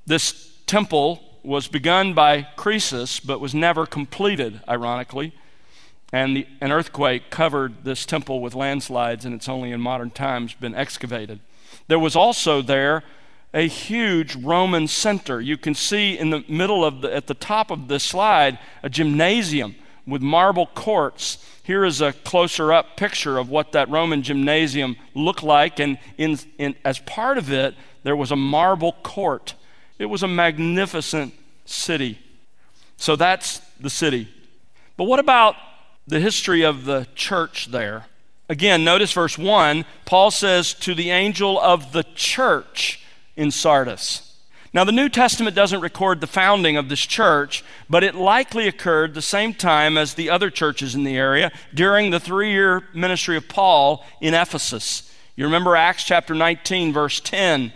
This 0.05 0.61
temple 0.67 1.23
was 1.43 1.69
begun 1.69 2.13
by 2.13 2.43
Croesus, 2.55 3.19
but 3.19 3.41
was 3.41 3.55
never 3.55 3.87
completed, 3.87 4.61
ironically. 4.69 5.33
And 6.13 6.37
the, 6.37 6.47
an 6.61 6.71
earthquake 6.71 7.31
covered 7.31 7.85
this 7.85 8.05
temple 8.05 8.43
with 8.43 8.55
landslides, 8.55 9.25
and 9.25 9.35
it's 9.35 9.49
only 9.49 9.73
in 9.73 9.81
modern 9.81 10.11
times 10.11 10.53
been 10.53 10.75
excavated. 10.75 11.41
There 11.89 11.99
was 11.99 12.15
also 12.15 12.61
there 12.61 13.05
a 13.55 13.67
huge 13.67 14.37
Roman 14.37 14.87
center. 14.87 15.41
You 15.41 15.57
can 15.57 15.75
see 15.75 16.19
in 16.19 16.29
the 16.29 16.45
middle 16.47 16.85
of 16.85 17.01
the, 17.01 17.17
at 17.17 17.27
the 17.27 17.33
top 17.33 17.71
of 17.71 17.89
this 17.89 18.05
slide, 18.05 18.59
a 18.83 18.91
gymnasium 18.91 19.77
with 20.07 20.23
marble 20.23 20.67
courts. 20.67 21.39
Here 21.63 21.85
is 21.85 22.01
a 22.01 22.13
closer 22.13 22.73
up 22.73 22.97
picture 22.97 23.39
of 23.39 23.51
what 23.51 23.73
that 23.73 23.89
Roman 23.89 24.23
gymnasium 24.23 24.97
looked 25.15 25.43
like, 25.43 25.81
and 25.81 25.99
in, 26.17 26.39
in, 26.59 26.77
as 26.85 26.99
part 27.01 27.39
of 27.39 27.51
it, 27.51 27.75
there 28.03 28.17
was 28.17 28.31
a 28.31 28.37
marble 28.37 28.93
court. 29.03 29.55
It 29.99 30.07
was 30.07 30.23
a 30.23 30.29
magnificent 30.29 31.35
city. 31.65 32.19
So 32.97 33.17
that's 33.17 33.59
the 33.81 33.91
city. 33.91 34.29
But 34.97 35.05
what 35.05 35.19
about 35.19 35.57
the 36.07 36.21
history 36.21 36.65
of 36.65 36.85
the 36.85 37.07
church 37.15 37.71
there? 37.71 38.07
Again, 38.49 38.85
notice 38.85 39.13
verse 39.13 39.37
1. 39.37 39.85
Paul 40.05 40.31
says, 40.31 40.73
To 40.75 40.95
the 40.95 41.11
angel 41.11 41.61
of 41.61 41.93
the 41.93 42.05
church 42.15 43.05
in 43.37 43.51
Sardis. 43.51 44.36
Now, 44.77 44.85
the 44.85 44.93
New 44.93 45.09
Testament 45.09 45.57
doesn't 45.57 45.81
record 45.81 46.21
the 46.21 46.27
founding 46.27 46.77
of 46.77 46.91
this 46.91 47.01
church, 47.01 47.65
but 47.89 48.05
it 48.05 48.15
likely 48.15 48.69
occurred 48.69 49.15
the 49.15 49.23
same 49.23 49.55
time 49.55 49.97
as 49.97 50.13
the 50.13 50.29
other 50.29 50.51
churches 50.51 50.95
in 50.95 51.03
the 51.03 51.17
area 51.17 51.51
during 51.73 52.11
the 52.11 52.21
three 52.21 52.53
year 52.53 52.83
ministry 52.93 53.39
of 53.39 53.49
Paul 53.49 54.05
in 54.21 54.35
Ephesus. 54.35 55.11
You 55.35 55.47
remember 55.47 55.77
Acts 55.77 56.05
chapter 56.05 56.35
19, 56.35 56.93
verse 56.93 57.21
10. 57.21 57.73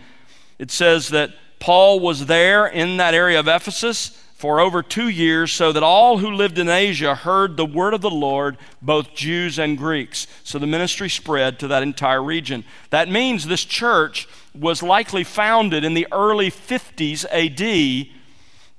It 0.59 0.69
says 0.69 1.09
that 1.09 1.31
Paul 1.57 1.99
was 2.01 2.27
there 2.27 2.67
in 2.67 2.97
that 2.97 3.15
area 3.15 3.39
of 3.39 3.47
Ephesus 3.47 4.23
for 4.41 4.59
over 4.59 4.81
two 4.81 5.07
years, 5.07 5.51
so 5.51 5.71
that 5.71 5.83
all 5.83 6.17
who 6.17 6.31
lived 6.31 6.57
in 6.57 6.67
Asia 6.67 7.13
heard 7.13 7.55
the 7.55 7.65
word 7.65 7.93
of 7.93 8.01
the 8.01 8.09
Lord, 8.09 8.57
both 8.81 9.13
Jews 9.13 9.59
and 9.59 9.77
Greeks. 9.77 10.25
So 10.43 10.57
the 10.57 10.65
ministry 10.65 11.09
spread 11.09 11.59
to 11.59 11.67
that 11.67 11.83
entire 11.83 12.23
region. 12.23 12.63
That 12.89 13.07
means 13.07 13.45
this 13.45 13.63
church 13.63 14.27
was 14.55 14.81
likely 14.81 15.23
founded 15.23 15.83
in 15.83 15.93
the 15.93 16.07
early 16.11 16.49
50s 16.49 17.23
AD, 17.25 18.07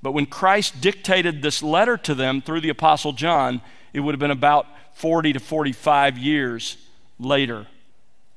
but 0.01 0.11
when 0.11 0.25
Christ 0.25 0.81
dictated 0.81 1.41
this 1.41 1.63
letter 1.63 1.95
to 1.95 2.13
them 2.13 2.41
through 2.41 2.59
the 2.59 2.67
Apostle 2.67 3.13
John, 3.13 3.61
it 3.93 4.01
would 4.01 4.13
have 4.13 4.19
been 4.19 4.31
about 4.31 4.67
40 4.95 5.31
to 5.31 5.39
45 5.39 6.17
years 6.17 6.75
later. 7.17 7.67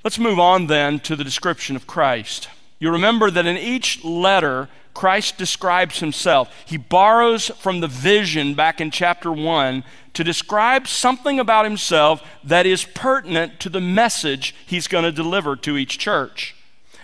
Let's 0.04 0.20
move 0.20 0.38
on 0.38 0.68
then 0.68 1.00
to 1.00 1.16
the 1.16 1.24
description 1.24 1.74
of 1.74 1.88
Christ. 1.88 2.48
You 2.78 2.92
remember 2.92 3.32
that 3.32 3.46
in 3.46 3.56
each 3.56 4.04
letter, 4.04 4.68
Christ 4.96 5.36
describes 5.36 6.00
himself. 6.00 6.50
He 6.64 6.78
borrows 6.78 7.48
from 7.48 7.80
the 7.80 7.86
vision 7.86 8.54
back 8.54 8.80
in 8.80 8.90
chapter 8.90 9.30
1 9.30 9.84
to 10.14 10.24
describe 10.24 10.88
something 10.88 11.38
about 11.38 11.66
himself 11.66 12.22
that 12.42 12.64
is 12.64 12.84
pertinent 12.84 13.60
to 13.60 13.68
the 13.68 13.80
message 13.82 14.54
he's 14.64 14.88
going 14.88 15.04
to 15.04 15.12
deliver 15.12 15.54
to 15.54 15.76
each 15.76 15.98
church. 15.98 16.56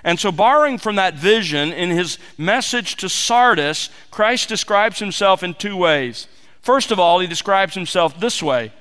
And 0.03 0.19
so, 0.19 0.33
borrowing 0.33 0.79
from 0.79 0.97
that 0.97 1.17
vision 1.17 1.71
in 1.71 1.91
his 1.91 2.17
message 2.39 2.97
to 2.97 3.11
Sardis, 3.11 3.91
Christ 4.11 4.49
describes 4.49 4.99
himself 4.99 5.43
in 5.43 5.53
two 5.53 5.77
ways. 5.77 6.29
First 6.63 6.93
of 6.93 6.99
all, 6.99 7.19
he 7.19 7.27
describes 7.27 7.75
himself 7.75 8.19
this 8.19 8.43
way 8.43 8.73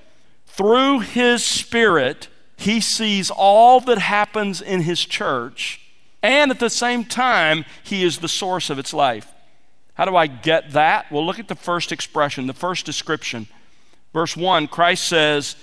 through 0.45 1.01
his 1.01 1.43
Spirit, 1.43 2.29
he 2.55 2.79
sees 2.79 3.29
all 3.29 3.81
that 3.81 3.97
happens 3.97 4.61
in 4.61 4.83
his 4.83 5.03
church, 5.03 5.80
and 6.23 6.51
at 6.51 6.59
the 6.59 6.69
same 6.69 7.05
time, 7.05 7.65
he 7.83 8.03
is 8.03 8.19
the 8.19 8.27
source 8.27 8.69
of 8.69 8.79
its 8.79 8.93
life. 8.93 9.27
How 9.95 10.05
do 10.05 10.15
I 10.15 10.27
get 10.27 10.71
that? 10.71 11.11
Well, 11.11 11.25
look 11.25 11.39
at 11.39 11.47
the 11.47 11.55
first 11.55 11.91
expression, 11.91 12.47
the 12.47 12.53
first 12.53 12.85
description. 12.85 13.47
Verse 14.13 14.35
1 14.35 14.67
Christ 14.67 15.07
says, 15.07 15.55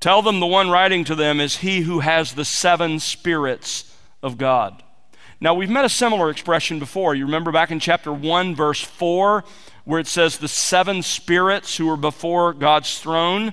Tell 0.00 0.22
them 0.22 0.40
the 0.40 0.46
one 0.46 0.70
writing 0.70 1.04
to 1.04 1.14
them 1.14 1.40
is 1.40 1.58
he 1.58 1.82
who 1.82 2.00
has 2.00 2.32
the 2.32 2.44
seven 2.44 2.98
spirits 2.98 3.96
of 4.22 4.36
God. 4.36 4.82
Now, 5.40 5.54
we've 5.54 5.70
met 5.70 5.84
a 5.84 5.88
similar 5.88 6.30
expression 6.30 6.78
before. 6.78 7.14
You 7.14 7.24
remember 7.24 7.50
back 7.50 7.70
in 7.70 7.80
chapter 7.80 8.12
1, 8.12 8.54
verse 8.54 8.80
4, 8.80 9.44
where 9.84 10.00
it 10.00 10.06
says 10.06 10.38
the 10.38 10.48
seven 10.48 11.02
spirits 11.02 11.76
who 11.76 11.88
are 11.90 11.96
before 11.96 12.52
God's 12.52 12.98
throne. 13.00 13.52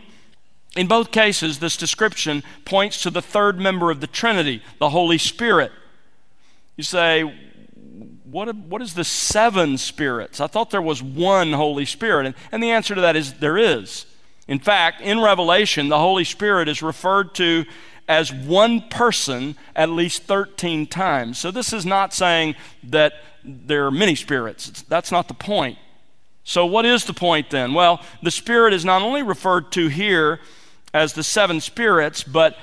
In 0.75 0.88
both 0.88 1.12
cases, 1.12 1.58
this 1.58 1.78
description 1.78 2.44
points 2.63 3.01
to 3.01 3.10
the 3.10 3.24
third 3.24 3.60
member 3.60 3.89
of 3.89 4.01
the 4.01 4.08
Trinity, 4.08 4.62
the 4.78 4.92
Holy 4.92 5.18
Spirit. 5.18 5.72
You 6.80 6.84
say, 6.84 7.24
what, 8.24 8.56
what 8.56 8.82
is 8.82 8.94
the 8.94 9.04
seven 9.04 9.78
spirits? 9.78 10.40
I 10.40 10.48
thought 10.48 10.70
there 10.70 10.82
was 10.82 11.04
one 11.04 11.52
Holy 11.52 11.84
Spirit. 11.84 12.26
And, 12.26 12.36
and 12.54 12.64
the 12.64 12.72
answer 12.72 12.96
to 12.96 13.02
that 13.02 13.18
is 13.18 13.34
there 13.34 13.58
is. 13.58 14.06
In 14.48 14.60
fact, 14.60 15.02
in 15.02 15.20
Revelation, 15.20 15.90
the 15.90 16.00
Holy 16.00 16.24
Spirit 16.24 16.70
is 16.70 16.82
referred 16.82 17.36
to 17.36 17.66
as 18.08 18.32
one 18.32 18.88
person 18.88 19.58
at 19.76 19.90
least 19.90 20.24
13 20.24 20.88
times. 20.88 21.38
So 21.38 21.52
this 21.52 21.74
is 21.74 21.86
not 21.86 22.14
saying 22.14 22.56
that 22.84 23.12
there 23.44 23.86
are 23.86 23.92
many 23.92 24.16
spirits. 24.16 24.84
That's 24.84 25.12
not 25.12 25.28
the 25.28 25.34
point. 25.34 25.78
So, 26.46 26.66
what 26.66 26.86
is 26.86 27.04
the 27.04 27.14
point 27.14 27.50
then? 27.50 27.74
Well, 27.74 28.02
the 28.24 28.32
Spirit 28.32 28.74
is 28.74 28.86
not 28.86 29.02
only 29.02 29.22
referred 29.22 29.74
to 29.74 29.90
here 29.90 30.40
as 30.94 31.12
the 31.12 31.24
seven 31.24 31.60
spirits, 31.60 32.24
but 32.24 32.56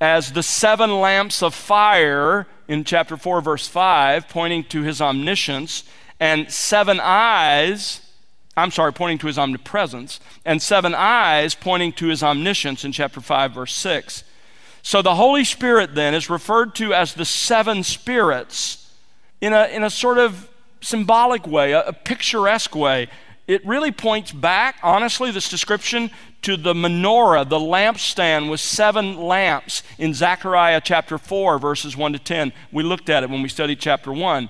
as 0.00 0.32
the 0.32 0.42
seven 0.42 0.98
lamps 0.98 1.44
of 1.44 1.54
fire 1.54 2.48
in 2.68 2.84
chapter 2.84 3.16
4, 3.16 3.40
verse 3.40 3.68
5, 3.68 4.28
pointing 4.28 4.64
to 4.64 4.82
his 4.82 5.00
omniscience, 5.00 5.84
and 6.20 6.50
seven 6.50 7.00
eyes, 7.00 8.00
I'm 8.56 8.70
sorry, 8.70 8.92
pointing 8.92 9.18
to 9.18 9.26
his 9.26 9.38
omnipresence, 9.38 10.20
and 10.44 10.62
seven 10.62 10.94
eyes 10.94 11.54
pointing 11.54 11.92
to 11.94 12.06
his 12.06 12.22
omniscience 12.22 12.84
in 12.84 12.92
chapter 12.92 13.20
5, 13.20 13.52
verse 13.52 13.74
6. 13.74 14.24
So 14.82 15.00
the 15.00 15.14
Holy 15.14 15.44
Spirit 15.44 15.94
then 15.94 16.14
is 16.14 16.28
referred 16.28 16.74
to 16.76 16.92
as 16.92 17.14
the 17.14 17.24
seven 17.24 17.82
spirits 17.82 18.90
in 19.40 19.52
a, 19.52 19.66
in 19.66 19.82
a 19.82 19.90
sort 19.90 20.18
of 20.18 20.48
symbolic 20.80 21.46
way, 21.46 21.72
a, 21.72 21.82
a 21.82 21.92
picturesque 21.92 22.74
way. 22.74 23.08
It 23.46 23.66
really 23.66 23.90
points 23.90 24.30
back, 24.32 24.76
honestly, 24.82 25.30
this 25.30 25.48
description 25.48 26.10
to 26.42 26.56
the 26.56 26.74
menorah, 26.74 27.48
the 27.48 27.58
lampstand 27.58 28.50
with 28.50 28.60
seven 28.60 29.16
lamps 29.16 29.82
in 29.98 30.14
Zechariah 30.14 30.80
chapter 30.82 31.18
4, 31.18 31.58
verses 31.58 31.96
1 31.96 32.12
to 32.12 32.18
10. 32.18 32.52
We 32.70 32.82
looked 32.82 33.10
at 33.10 33.22
it 33.22 33.30
when 33.30 33.42
we 33.42 33.48
studied 33.48 33.80
chapter 33.80 34.12
1. 34.12 34.48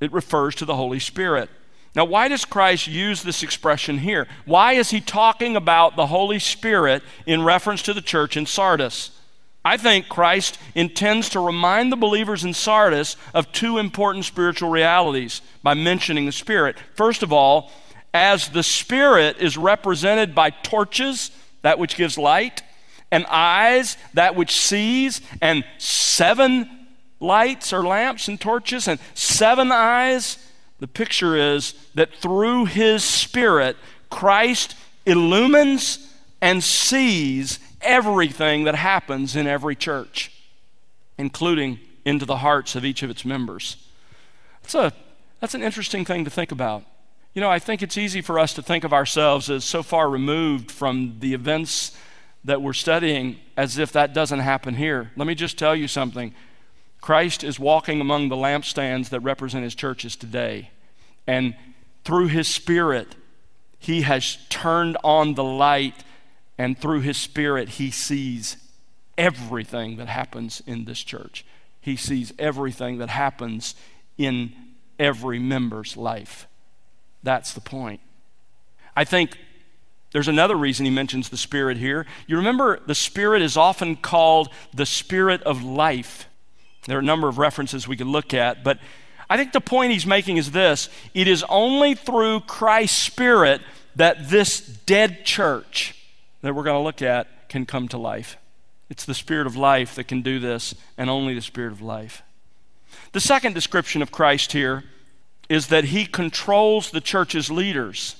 It 0.00 0.12
refers 0.12 0.54
to 0.56 0.64
the 0.64 0.76
Holy 0.76 0.98
Spirit. 0.98 1.50
Now, 1.94 2.04
why 2.04 2.28
does 2.28 2.44
Christ 2.44 2.88
use 2.88 3.22
this 3.22 3.42
expression 3.42 3.98
here? 3.98 4.26
Why 4.46 4.72
is 4.72 4.90
he 4.90 5.00
talking 5.00 5.54
about 5.54 5.94
the 5.94 6.06
Holy 6.06 6.38
Spirit 6.38 7.02
in 7.26 7.44
reference 7.44 7.82
to 7.82 7.94
the 7.94 8.02
church 8.02 8.36
in 8.36 8.46
Sardis? 8.46 9.10
I 9.64 9.78
think 9.78 10.08
Christ 10.08 10.58
intends 10.74 11.30
to 11.30 11.40
remind 11.40 11.90
the 11.90 11.96
believers 11.96 12.44
in 12.44 12.52
Sardis 12.52 13.16
of 13.32 13.50
two 13.50 13.78
important 13.78 14.26
spiritual 14.26 14.68
realities 14.68 15.40
by 15.62 15.72
mentioning 15.72 16.26
the 16.26 16.32
Spirit. 16.32 16.76
First 16.94 17.22
of 17.22 17.32
all, 17.32 17.72
as 18.12 18.50
the 18.50 18.62
Spirit 18.62 19.38
is 19.38 19.56
represented 19.56 20.34
by 20.34 20.50
torches, 20.50 21.30
that 21.62 21.78
which 21.78 21.96
gives 21.96 22.18
light, 22.18 22.62
and 23.10 23.24
eyes, 23.26 23.96
that 24.12 24.36
which 24.36 24.54
sees, 24.54 25.22
and 25.40 25.64
seven 25.78 26.86
lights 27.18 27.72
or 27.72 27.82
lamps 27.82 28.28
and 28.28 28.38
torches, 28.38 28.86
and 28.86 29.00
seven 29.14 29.72
eyes, 29.72 30.36
the 30.78 30.88
picture 30.88 31.36
is 31.36 31.74
that 31.94 32.14
through 32.14 32.66
his 32.66 33.02
Spirit, 33.02 33.76
Christ 34.10 34.76
illumines, 35.06 36.12
and 36.42 36.62
sees 36.62 37.58
everything 37.84 38.64
that 38.64 38.74
happens 38.74 39.36
in 39.36 39.46
every 39.46 39.76
church, 39.76 40.32
including 41.18 41.78
into 42.04 42.24
the 42.24 42.38
hearts 42.38 42.74
of 42.74 42.84
each 42.84 43.02
of 43.02 43.10
its 43.10 43.24
members. 43.24 43.76
That's, 44.62 44.74
a, 44.74 44.92
that's 45.40 45.54
an 45.54 45.62
interesting 45.62 46.04
thing 46.04 46.24
to 46.24 46.30
think 46.30 46.52
about. 46.52 46.84
You 47.34 47.40
know, 47.40 47.50
I 47.50 47.58
think 47.58 47.82
it's 47.82 47.98
easy 47.98 48.20
for 48.20 48.38
us 48.38 48.54
to 48.54 48.62
think 48.62 48.84
of 48.84 48.92
ourselves 48.92 49.50
as 49.50 49.64
so 49.64 49.82
far 49.82 50.08
removed 50.08 50.70
from 50.70 51.16
the 51.18 51.34
events 51.34 51.96
that 52.44 52.62
we're 52.62 52.74
studying 52.74 53.38
as 53.56 53.78
if 53.78 53.92
that 53.92 54.12
doesn't 54.12 54.40
happen 54.40 54.74
here. 54.74 55.10
Let 55.16 55.26
me 55.26 55.34
just 55.34 55.58
tell 55.58 55.74
you 55.74 55.88
something. 55.88 56.34
Christ 57.00 57.42
is 57.42 57.58
walking 57.58 58.00
among 58.00 58.28
the 58.28 58.36
lampstands 58.36 59.08
that 59.10 59.20
represent 59.20 59.64
his 59.64 59.74
churches 59.74 60.14
today. 60.16 60.70
And 61.26 61.56
through 62.04 62.28
his 62.28 62.48
Spirit, 62.48 63.16
he 63.78 64.02
has 64.02 64.38
turned 64.48 64.96
on 65.02 65.34
the 65.34 65.44
light, 65.44 66.04
and 66.58 66.78
through 66.78 67.00
his 67.00 67.16
Spirit, 67.16 67.70
he 67.70 67.90
sees 67.90 68.56
everything 69.18 69.96
that 69.96 70.08
happens 70.08 70.62
in 70.66 70.84
this 70.84 71.02
church. 71.02 71.44
He 71.80 71.96
sees 71.96 72.32
everything 72.38 72.98
that 72.98 73.10
happens 73.10 73.74
in 74.16 74.52
every 74.98 75.38
member's 75.38 75.96
life. 75.96 76.46
That's 77.22 77.52
the 77.52 77.60
point. 77.60 78.00
I 78.96 79.04
think 79.04 79.36
there's 80.12 80.28
another 80.28 80.56
reason 80.56 80.84
he 80.84 80.92
mentions 80.92 81.28
the 81.28 81.36
Spirit 81.36 81.76
here. 81.76 82.06
You 82.26 82.36
remember, 82.36 82.78
the 82.86 82.94
Spirit 82.94 83.42
is 83.42 83.56
often 83.56 83.96
called 83.96 84.48
the 84.72 84.86
Spirit 84.86 85.42
of 85.42 85.64
life. 85.64 86.28
There 86.86 86.98
are 86.98 87.00
a 87.00 87.04
number 87.04 87.28
of 87.28 87.38
references 87.38 87.88
we 87.88 87.96
could 87.96 88.06
look 88.06 88.32
at, 88.32 88.62
but 88.62 88.78
I 89.28 89.36
think 89.36 89.52
the 89.52 89.60
point 89.60 89.92
he's 89.92 90.06
making 90.06 90.36
is 90.36 90.52
this 90.52 90.88
it 91.14 91.26
is 91.26 91.44
only 91.48 91.94
through 91.94 92.40
Christ's 92.40 93.02
Spirit 93.02 93.60
that 93.96 94.28
this 94.28 94.60
dead 94.60 95.24
church 95.24 95.94
that 96.44 96.54
we're 96.54 96.62
going 96.62 96.78
to 96.78 96.84
look 96.84 97.00
at 97.00 97.48
can 97.48 97.64
come 97.64 97.88
to 97.88 97.96
life. 97.96 98.36
It's 98.90 99.06
the 99.06 99.14
Spirit 99.14 99.46
of 99.46 99.56
life 99.56 99.94
that 99.94 100.08
can 100.08 100.20
do 100.20 100.38
this, 100.38 100.74
and 100.98 101.08
only 101.08 101.34
the 101.34 101.40
Spirit 101.40 101.72
of 101.72 101.80
life. 101.80 102.22
The 103.12 103.20
second 103.20 103.54
description 103.54 104.02
of 104.02 104.12
Christ 104.12 104.52
here 104.52 104.84
is 105.48 105.68
that 105.68 105.84
he 105.84 106.04
controls 106.04 106.90
the 106.90 107.00
church's 107.00 107.50
leaders 107.50 108.16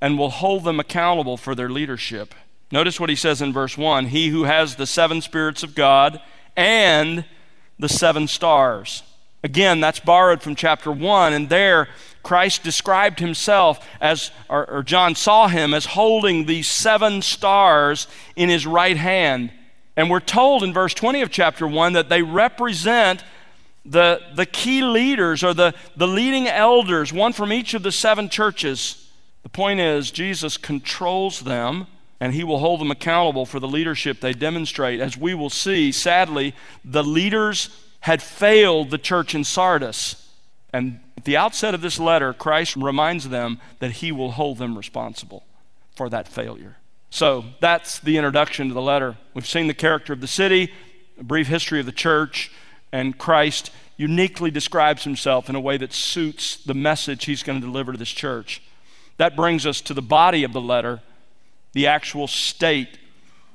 and 0.00 0.16
will 0.16 0.30
hold 0.30 0.62
them 0.62 0.78
accountable 0.78 1.36
for 1.36 1.56
their 1.56 1.68
leadership. 1.68 2.36
Notice 2.70 3.00
what 3.00 3.10
he 3.10 3.16
says 3.16 3.42
in 3.42 3.52
verse 3.52 3.76
1 3.76 4.06
He 4.06 4.28
who 4.28 4.44
has 4.44 4.76
the 4.76 4.86
seven 4.86 5.20
spirits 5.20 5.64
of 5.64 5.74
God 5.74 6.20
and 6.56 7.24
the 7.80 7.88
seven 7.88 8.28
stars. 8.28 9.02
Again, 9.42 9.80
that's 9.80 10.00
borrowed 10.00 10.42
from 10.42 10.54
chapter 10.54 10.92
1, 10.92 11.32
and 11.32 11.48
there 11.48 11.88
Christ 12.22 12.62
described 12.62 13.20
himself 13.20 13.86
as, 14.00 14.30
or, 14.48 14.68
or, 14.68 14.82
John 14.82 15.14
saw 15.14 15.48
him 15.48 15.72
as 15.72 15.86
holding 15.86 16.44
these 16.44 16.68
seven 16.68 17.22
stars 17.22 18.06
in 18.36 18.50
his 18.50 18.66
right 18.66 18.96
hand. 18.96 19.50
And 19.96 20.10
we're 20.10 20.20
told 20.20 20.62
in 20.62 20.74
verse 20.74 20.92
20 20.92 21.22
of 21.22 21.30
chapter 21.30 21.66
1 21.66 21.94
that 21.94 22.10
they 22.10 22.22
represent 22.22 23.24
the, 23.86 24.20
the 24.34 24.44
key 24.44 24.82
leaders 24.82 25.42
or 25.42 25.54
the, 25.54 25.74
the 25.96 26.06
leading 26.06 26.46
elders, 26.46 27.12
one 27.12 27.32
from 27.32 27.52
each 27.52 27.72
of 27.72 27.82
the 27.82 27.92
seven 27.92 28.28
churches. 28.28 29.10
The 29.42 29.48
point 29.48 29.80
is, 29.80 30.10
Jesus 30.10 30.58
controls 30.58 31.40
them 31.40 31.86
and 32.20 32.34
he 32.34 32.44
will 32.44 32.58
hold 32.58 32.80
them 32.80 32.90
accountable 32.90 33.46
for 33.46 33.58
the 33.58 33.68
leadership 33.68 34.20
they 34.20 34.34
demonstrate. 34.34 35.00
As 35.00 35.16
we 35.16 35.32
will 35.32 35.48
see, 35.48 35.90
sadly, 35.90 36.54
the 36.84 37.02
leaders 37.02 37.70
had 38.00 38.22
failed 38.22 38.90
the 38.90 38.98
church 38.98 39.34
in 39.34 39.44
Sardis. 39.44 40.28
And 40.72 41.00
at 41.16 41.24
the 41.24 41.36
outset 41.36 41.74
of 41.74 41.80
this 41.80 41.98
letter, 41.98 42.32
Christ 42.32 42.76
reminds 42.76 43.28
them 43.28 43.60
that 43.78 43.92
he 43.92 44.12
will 44.12 44.32
hold 44.32 44.58
them 44.58 44.76
responsible 44.76 45.44
for 45.94 46.08
that 46.08 46.28
failure. 46.28 46.76
So 47.10 47.44
that's 47.60 47.98
the 47.98 48.16
introduction 48.16 48.68
to 48.68 48.74
the 48.74 48.80
letter. 48.80 49.16
We've 49.34 49.46
seen 49.46 49.66
the 49.66 49.74
character 49.74 50.12
of 50.12 50.20
the 50.20 50.28
city, 50.28 50.72
a 51.18 51.24
brief 51.24 51.48
history 51.48 51.80
of 51.80 51.86
the 51.86 51.92
church, 51.92 52.50
and 52.92 53.18
Christ 53.18 53.70
uniquely 53.96 54.50
describes 54.50 55.04
himself 55.04 55.50
in 55.50 55.56
a 55.56 55.60
way 55.60 55.76
that 55.76 55.92
suits 55.92 56.56
the 56.56 56.72
message 56.72 57.24
he's 57.24 57.42
going 57.42 57.60
to 57.60 57.66
deliver 57.66 57.92
to 57.92 57.98
this 57.98 58.08
church. 58.08 58.62
That 59.18 59.36
brings 59.36 59.66
us 59.66 59.82
to 59.82 59.94
the 59.94 60.00
body 60.00 60.44
of 60.44 60.54
the 60.54 60.60
letter, 60.60 61.02
the 61.72 61.86
actual 61.86 62.26
state 62.26 62.98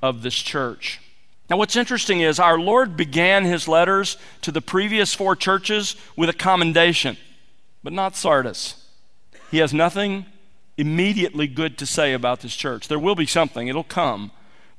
of 0.04 0.22
this 0.22 0.36
church. 0.36 1.02
Now, 1.49 1.58
what's 1.58 1.75
interesting 1.75 2.21
is 2.21 2.39
our 2.39 2.58
Lord 2.58 2.97
began 2.97 3.45
his 3.45 3.67
letters 3.67 4.17
to 4.41 4.51
the 4.51 4.62
previous 4.62 5.13
four 5.13 5.36
churches 5.36 5.95
with 6.15 6.29
a 6.29 6.34
commendation, 6.34 7.17
but 7.84 7.93
not 7.93 8.15
Sardis. 8.15 8.84
He 9.51 9.60
has 9.60 9.73
nothing 9.73 10.25
immediately 10.77 11.47
good 11.47 11.77
to 11.77 11.86
say 11.86 12.13
about 12.13 12.39
this 12.39 12.55
church. 12.55 12.88
There 12.88 12.99
will 12.99 13.15
be 13.15 13.27
something, 13.27 13.67
it'll 13.67 13.84
come. 13.84 14.31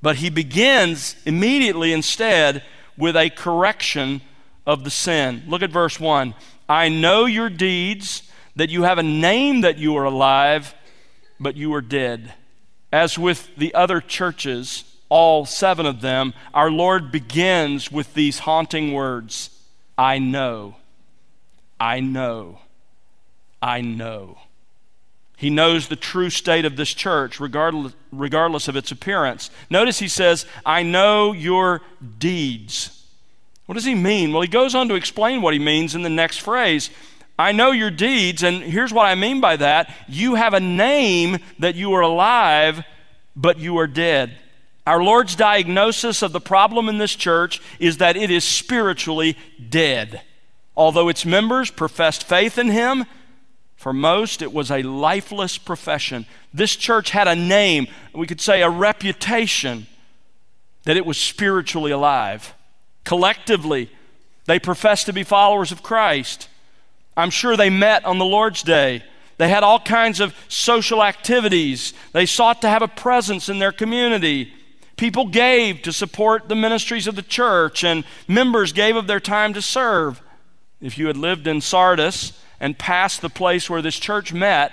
But 0.02 0.16
he 0.16 0.28
begins 0.28 1.16
immediately 1.24 1.92
instead 1.92 2.64
with 2.96 3.16
a 3.16 3.30
correction 3.30 4.20
of 4.66 4.82
the 4.84 4.90
sin. 4.90 5.44
Look 5.46 5.62
at 5.62 5.70
verse 5.70 6.00
1. 6.00 6.34
I 6.68 6.88
know 6.88 7.26
your 7.26 7.48
deeds, 7.48 8.22
that 8.56 8.70
you 8.70 8.82
have 8.82 8.98
a 8.98 9.02
name 9.02 9.60
that 9.60 9.78
you 9.78 9.96
are 9.96 10.04
alive, 10.04 10.74
but 11.38 11.56
you 11.56 11.72
are 11.74 11.82
dead. 11.82 12.34
As 12.90 13.18
with 13.18 13.54
the 13.56 13.74
other 13.74 14.00
churches, 14.00 14.84
all 15.08 15.46
seven 15.46 15.86
of 15.86 16.00
them, 16.00 16.34
our 16.52 16.70
Lord 16.70 17.12
begins 17.12 17.92
with 17.92 18.14
these 18.14 18.40
haunting 18.40 18.92
words 18.92 19.50
I 19.98 20.18
know, 20.18 20.76
I 21.80 22.00
know, 22.00 22.60
I 23.62 23.80
know. 23.80 24.38
He 25.36 25.50
knows 25.50 25.88
the 25.88 25.96
true 25.96 26.30
state 26.30 26.64
of 26.64 26.76
this 26.76 26.94
church, 26.94 27.40
regardless, 27.40 27.92
regardless 28.10 28.68
of 28.68 28.76
its 28.76 28.90
appearance. 28.90 29.50
Notice 29.68 29.98
he 29.98 30.08
says, 30.08 30.46
I 30.64 30.82
know 30.82 31.32
your 31.32 31.82
deeds. 32.18 33.04
What 33.66 33.74
does 33.74 33.84
he 33.84 33.94
mean? 33.94 34.32
Well, 34.32 34.42
he 34.42 34.48
goes 34.48 34.74
on 34.74 34.88
to 34.88 34.94
explain 34.94 35.42
what 35.42 35.52
he 35.52 35.60
means 35.60 35.94
in 35.94 36.02
the 36.02 36.08
next 36.08 36.38
phrase. 36.38 36.88
I 37.38 37.52
know 37.52 37.72
your 37.72 37.90
deeds, 37.90 38.42
and 38.42 38.62
here's 38.62 38.94
what 38.94 39.06
I 39.06 39.14
mean 39.14 39.42
by 39.42 39.56
that. 39.56 39.94
You 40.08 40.36
have 40.36 40.54
a 40.54 40.60
name 40.60 41.38
that 41.58 41.74
you 41.74 41.92
are 41.92 42.00
alive, 42.00 42.82
but 43.34 43.58
you 43.58 43.76
are 43.78 43.86
dead. 43.86 44.38
Our 44.86 45.02
Lord's 45.02 45.34
diagnosis 45.34 46.22
of 46.22 46.32
the 46.32 46.40
problem 46.40 46.88
in 46.88 46.98
this 46.98 47.16
church 47.16 47.60
is 47.80 47.96
that 47.96 48.16
it 48.16 48.30
is 48.30 48.44
spiritually 48.44 49.36
dead. 49.68 50.22
Although 50.76 51.08
its 51.08 51.26
members 51.26 51.70
professed 51.70 52.24
faith 52.24 52.56
in 52.56 52.68
Him, 52.68 53.04
for 53.76 53.92
most 53.92 54.42
it 54.42 54.52
was 54.52 54.70
a 54.70 54.82
lifeless 54.82 55.58
profession. 55.58 56.24
This 56.54 56.76
church 56.76 57.10
had 57.10 57.26
a 57.26 57.34
name, 57.34 57.88
we 58.14 58.26
could 58.26 58.40
say 58.40 58.62
a 58.62 58.70
reputation, 58.70 59.86
that 60.84 60.96
it 60.96 61.04
was 61.04 61.18
spiritually 61.18 61.90
alive. 61.90 62.54
Collectively, 63.04 63.90
they 64.44 64.60
professed 64.60 65.06
to 65.06 65.12
be 65.12 65.24
followers 65.24 65.72
of 65.72 65.82
Christ. 65.82 66.48
I'm 67.16 67.30
sure 67.30 67.56
they 67.56 67.70
met 67.70 68.04
on 68.04 68.18
the 68.18 68.24
Lord's 68.24 68.62
Day. 68.62 69.02
They 69.38 69.48
had 69.48 69.64
all 69.64 69.80
kinds 69.80 70.20
of 70.20 70.34
social 70.48 71.02
activities. 71.02 71.92
They 72.12 72.26
sought 72.26 72.62
to 72.62 72.68
have 72.68 72.82
a 72.82 72.88
presence 72.88 73.48
in 73.48 73.58
their 73.58 73.72
community. 73.72 74.52
People 74.96 75.26
gave 75.26 75.82
to 75.82 75.92
support 75.92 76.48
the 76.48 76.54
ministries 76.54 77.06
of 77.06 77.16
the 77.16 77.22
church, 77.22 77.84
and 77.84 78.04
members 78.26 78.72
gave 78.72 78.96
of 78.96 79.06
their 79.06 79.20
time 79.20 79.52
to 79.54 79.62
serve. 79.62 80.22
If 80.80 80.98
you 80.98 81.06
had 81.06 81.16
lived 81.16 81.46
in 81.46 81.60
Sardis 81.60 82.32
and 82.60 82.78
passed 82.78 83.20
the 83.20 83.28
place 83.28 83.68
where 83.68 83.82
this 83.82 83.98
church 83.98 84.32
met, 84.32 84.72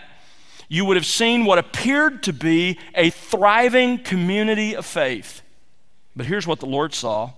you 0.70 0.86
would 0.86 0.98
have 0.98 1.06
seen 1.06 1.46
what 1.46 1.60
appeared 1.60 2.24
to 2.24 2.34
be 2.34 2.80
a 2.96 3.10
thriving 3.10 4.00
community 4.00 4.76
of 4.76 4.86
faith. 4.86 5.42
But 6.16 6.26
here's 6.26 6.48
what 6.48 6.60
the 6.60 6.66
Lord 6.66 6.94
saw 6.94 7.32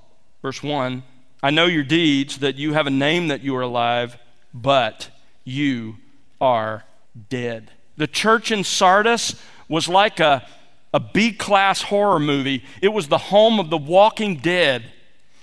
Verse 0.45 0.62
1 0.62 1.02
I 1.41 1.50
know 1.50 1.65
your 1.65 1.84
deeds, 1.84 2.38
that 2.38 2.54
you 2.54 2.74
have 2.74 2.86
a 2.86 2.91
name 2.91 3.30
that 3.30 3.41
you 3.41 3.56
are 3.56 3.63
alive, 3.63 4.15
but 4.54 5.10
you 5.43 5.95
are 6.39 6.84
dead. 7.30 7.71
The 7.98 8.06
church 8.06 8.52
in 8.52 8.63
Sardis 8.63 9.41
was 9.67 9.89
like 9.89 10.19
a, 10.19 10.48
a 10.95 10.99
B 11.01 11.34
class 11.34 11.81
horror 11.81 12.21
movie, 12.21 12.63
it 12.81 12.88
was 12.88 13.10
the 13.10 13.17
home 13.17 13.60
of 13.60 13.69
the 13.69 13.77
walking 13.77 14.38
dead. 14.38 14.86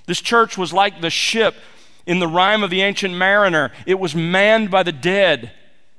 This 0.07 0.23
church 0.23 0.57
was 0.57 0.73
like 0.73 1.03
the 1.03 1.11
ship 1.11 1.55
in 2.07 2.21
the 2.21 2.27
rhyme 2.27 2.62
of 2.65 2.71
the 2.71 2.81
ancient 2.81 3.12
mariner, 3.12 3.71
it 3.87 3.99
was 3.99 4.15
manned 4.15 4.71
by 4.71 4.83
the 4.83 4.93
dead. 4.93 5.53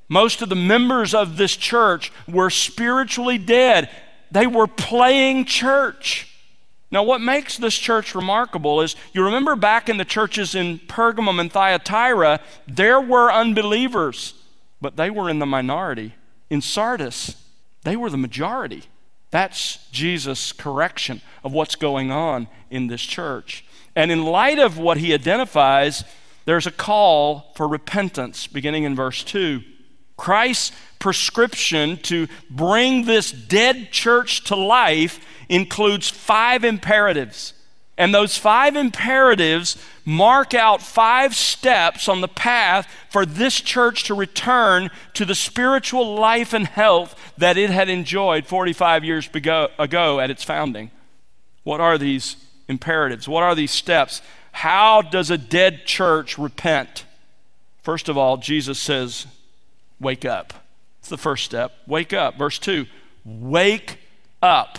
Most 0.10 0.42
of 0.42 0.50
the 0.50 0.56
members 0.56 1.13
of 1.13 1.38
this 1.38 1.56
church 1.56 2.12
were 2.28 2.50
spiritually 2.50 3.38
dead. 3.38 3.92
They 4.32 4.48
were 4.48 4.66
playing 4.66 5.46
church. 5.46 6.28
Now, 6.89 7.04
what 7.04 7.22
makes 7.22 7.56
this 7.56 7.78
church 7.78 8.16
remarkable 8.16 8.82
is 8.82 8.96
you 9.13 9.24
remember 9.24 9.56
back 9.56 9.88
in 9.88 9.98
the 9.98 10.06
churches 10.06 10.56
in 10.56 10.80
Pergamum 10.80 11.39
and 11.39 11.52
Thyatira, 11.52 12.39
there 12.68 13.00
were 13.00 13.32
unbelievers, 13.32 14.34
but 14.82 14.98
they 14.98 15.12
were 15.12 15.30
in 15.30 15.38
the 15.38 15.46
minority. 15.46 16.16
In 16.50 16.60
Sardis, 16.60 17.36
they 17.84 17.96
were 17.96 18.10
the 18.10 18.18
majority. 18.18 18.84
That's 19.34 19.80
Jesus' 19.91 20.52
correction 20.52 21.19
of 21.43 21.54
what's 21.54 21.74
going 21.74 22.12
on 22.12 22.48
in 22.69 22.86
this 22.86 23.02
church. 23.02 23.65
And 23.96 24.12
in 24.12 24.24
light 24.24 24.60
of 24.60 24.78
what 24.78 24.98
he 24.98 25.12
identifies, 25.12 26.04
there's 26.46 26.67
a 26.67 26.72
call 26.72 27.52
for 27.56 27.67
repentance 27.67 28.46
beginning 28.46 28.84
in 28.84 28.96
verse 28.96 29.24
2. 29.24 29.63
Christ's 30.17 30.72
prescription 31.00 31.98
to 32.04 32.28
bring 32.52 33.06
this 33.06 33.32
dead 33.32 33.91
church 33.91 34.43
to 34.43 34.56
life 34.56 35.26
includes 35.50 36.12
five 36.12 36.63
imperatives. 36.63 37.56
And 38.04 38.13
those 38.13 38.38
five 38.38 38.76
imperatives 38.76 39.78
mark 40.04 40.54
out 40.54 40.82
five 40.82 41.34
steps 41.34 42.10
on 42.10 42.20
the 42.20 42.28
path 42.28 42.86
for 43.10 43.26
this 43.26 43.62
church 43.62 44.04
to 44.04 44.13
return 44.13 44.92
to 45.13 45.24
the 45.24 45.34
spiritual 45.34 46.13
life 46.16 46.52
and 46.52 46.68
health 46.68 47.16
that 47.38 47.56
it 47.56 47.70
had 47.70 47.88
enjoyed 47.88 48.46
45 48.46 49.06
years 49.06 49.30
ago 49.34 50.20
at 50.20 50.30
its 50.30 50.44
founding. 50.44 50.92
What 51.63 51.80
are 51.80 51.98
these 51.98 52.36
imperatives? 52.68 53.30
What 53.30 53.42
are 53.42 53.56
these 53.56 53.72
steps? 53.72 54.22
How 54.52 55.02
does 55.02 55.32
a 55.32 55.38
dead 55.38 55.86
church 55.86 56.38
repent? 56.38 57.06
First 57.84 58.10
of 58.10 58.18
all, 58.18 58.36
Jesus 58.36 58.80
says, 58.80 59.28
Wake 60.02 60.26
up. 60.26 60.52
It's 61.00 61.08
the 61.08 61.18
first 61.18 61.46
step. 61.46 61.72
Wake 61.88 62.12
up. 62.12 62.38
Verse 62.38 62.60
2 62.60 62.86
Wake 63.24 64.00
up. 64.42 64.78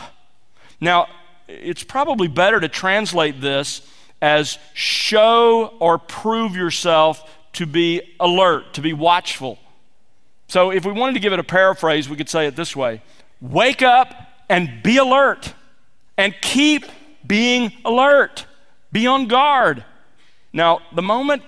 Now, 0.78 1.06
it's 1.48 1.83
probably 1.83 2.28
better 2.28 2.61
to 2.61 2.68
translate 2.68 3.40
this 3.40 3.83
as 4.22 4.59
show 4.72 5.74
or 5.78 5.98
prove 5.98 6.57
yourself 6.57 7.30
to 7.54 7.66
be 7.66 8.00
alert, 8.18 8.74
to 8.74 8.80
be 8.80 8.92
watchful. 8.92 9.59
So, 10.48 10.70
if 10.70 10.85
we 10.85 10.92
wanted 10.92 11.14
to 11.14 11.20
give 11.20 11.33
it 11.33 11.38
a 11.38 11.44
paraphrase, 11.44 12.09
we 12.09 12.16
could 12.16 12.28
say 12.28 12.46
it 12.46 12.57
this 12.57 12.74
way 12.76 13.02
Wake 13.40 13.83
up 13.83 14.14
and 14.48 14.83
be 14.83 14.98
alert, 14.98 15.54
and 16.16 16.35
keep 16.40 16.87
being 17.26 17.72
alert. 17.85 18.46
Be 18.92 19.07
on 19.07 19.26
guard. 19.26 19.85
Now, 20.52 20.80
the 20.94 21.02
moment 21.02 21.42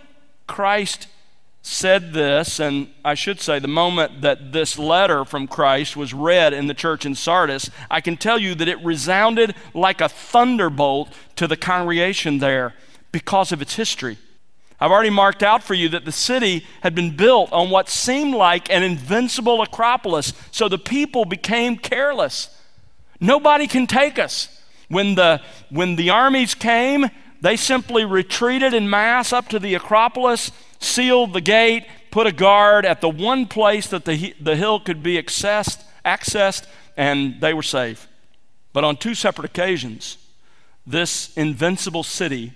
Christ 0.47 1.09
said 1.67 2.13
this, 2.13 2.61
and 2.61 2.89
I 3.05 3.15
should 3.15 3.41
say 3.41 3.59
the 3.59 3.67
moment 3.67 4.21
that 4.21 4.53
this 4.53 4.79
letter 4.79 5.25
from 5.25 5.49
Christ 5.49 5.97
was 5.97 6.15
read 6.15 6.53
in 6.53 6.69
the 6.69 6.75
church 6.75 7.05
in 7.05 7.17
Sardis, 7.17 7.71
I 7.91 8.01
can 8.01 8.17
tell 8.17 8.39
you 8.39 8.55
that 8.55 8.69
it 8.69 8.85
resounded 8.85 9.53
like 9.75 10.01
a 10.01 10.09
thunderbolt 10.09 11.13
to 11.35 11.49
the 11.49 11.57
congregation 11.57 12.39
there 12.39 12.75
because 13.11 13.51
of 13.51 13.61
its 13.61 13.75
history. 13.75 14.17
I've 14.79 14.93
already 14.93 15.11
marked 15.11 15.43
out 15.43 15.65
for 15.65 15.75
you 15.75 15.89
that 15.89 16.05
the 16.05 16.13
city 16.13 16.65
had 16.83 16.95
been 16.95 17.17
built 17.17 17.53
on 17.53 17.71
what 17.71 17.89
seemed 17.89 18.35
like 18.35 18.71
an 18.71 18.85
invincible 18.85 19.61
acropolis, 19.61 20.35
so 20.53 20.69
the 20.69 20.79
people 20.79 21.25
became 21.25 21.79
careless. 21.79 22.49
Nobody 23.19 23.67
can 23.67 23.89
take 23.89 24.21
us. 24.21 24.63
When 24.89 25.17
the, 25.17 25.41
when 25.71 25.97
the 25.97 26.11
armies 26.11 26.55
came, 26.55 27.11
they 27.41 27.57
simply 27.57 28.05
retreated 28.05 28.75
in 28.75 28.89
mass 28.89 29.33
up 29.33 29.49
to 29.49 29.59
the 29.59 29.75
Acropolis, 29.75 30.51
sealed 30.79 31.33
the 31.33 31.41
gate, 31.41 31.87
put 32.11 32.27
a 32.27 32.33
guard 32.33 32.87
at 32.87 33.01
the 33.01 33.09
one 33.09 33.47
place 33.47 33.89
that 33.89 34.05
the, 34.05 34.35
the 34.41 34.57
hill 34.57 34.81
could 34.81 35.03
be 35.03 35.21
accessed, 35.21 35.83
accessed, 36.05 36.67
and 36.97 37.41
they 37.41 37.53
were 37.53 37.63
safe. 37.63 38.09
But 38.73 38.85
on 38.85 38.97
two 38.97 39.15
separate 39.15 39.45
occasions, 39.45 40.19
this 40.87 41.37
invincible 41.37 42.03
city 42.03 42.53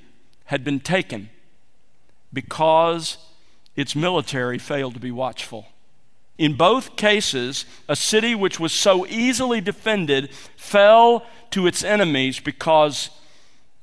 had 0.46 0.64
been 0.64 0.80
taken 0.80 1.30
because 2.32 3.18
its 3.76 3.96
military 3.96 4.58
failed 4.58 4.94
to 4.94 5.00
be 5.00 5.10
watchful. 5.10 5.66
In 6.38 6.56
both 6.56 6.96
cases, 6.96 7.66
a 7.88 7.96
city 7.96 8.34
which 8.34 8.58
was 8.58 8.72
so 8.72 9.06
easily 9.06 9.60
defended 9.60 10.32
fell 10.56 11.26
to 11.50 11.66
its 11.66 11.84
enemies 11.84 12.40
because 12.40 13.10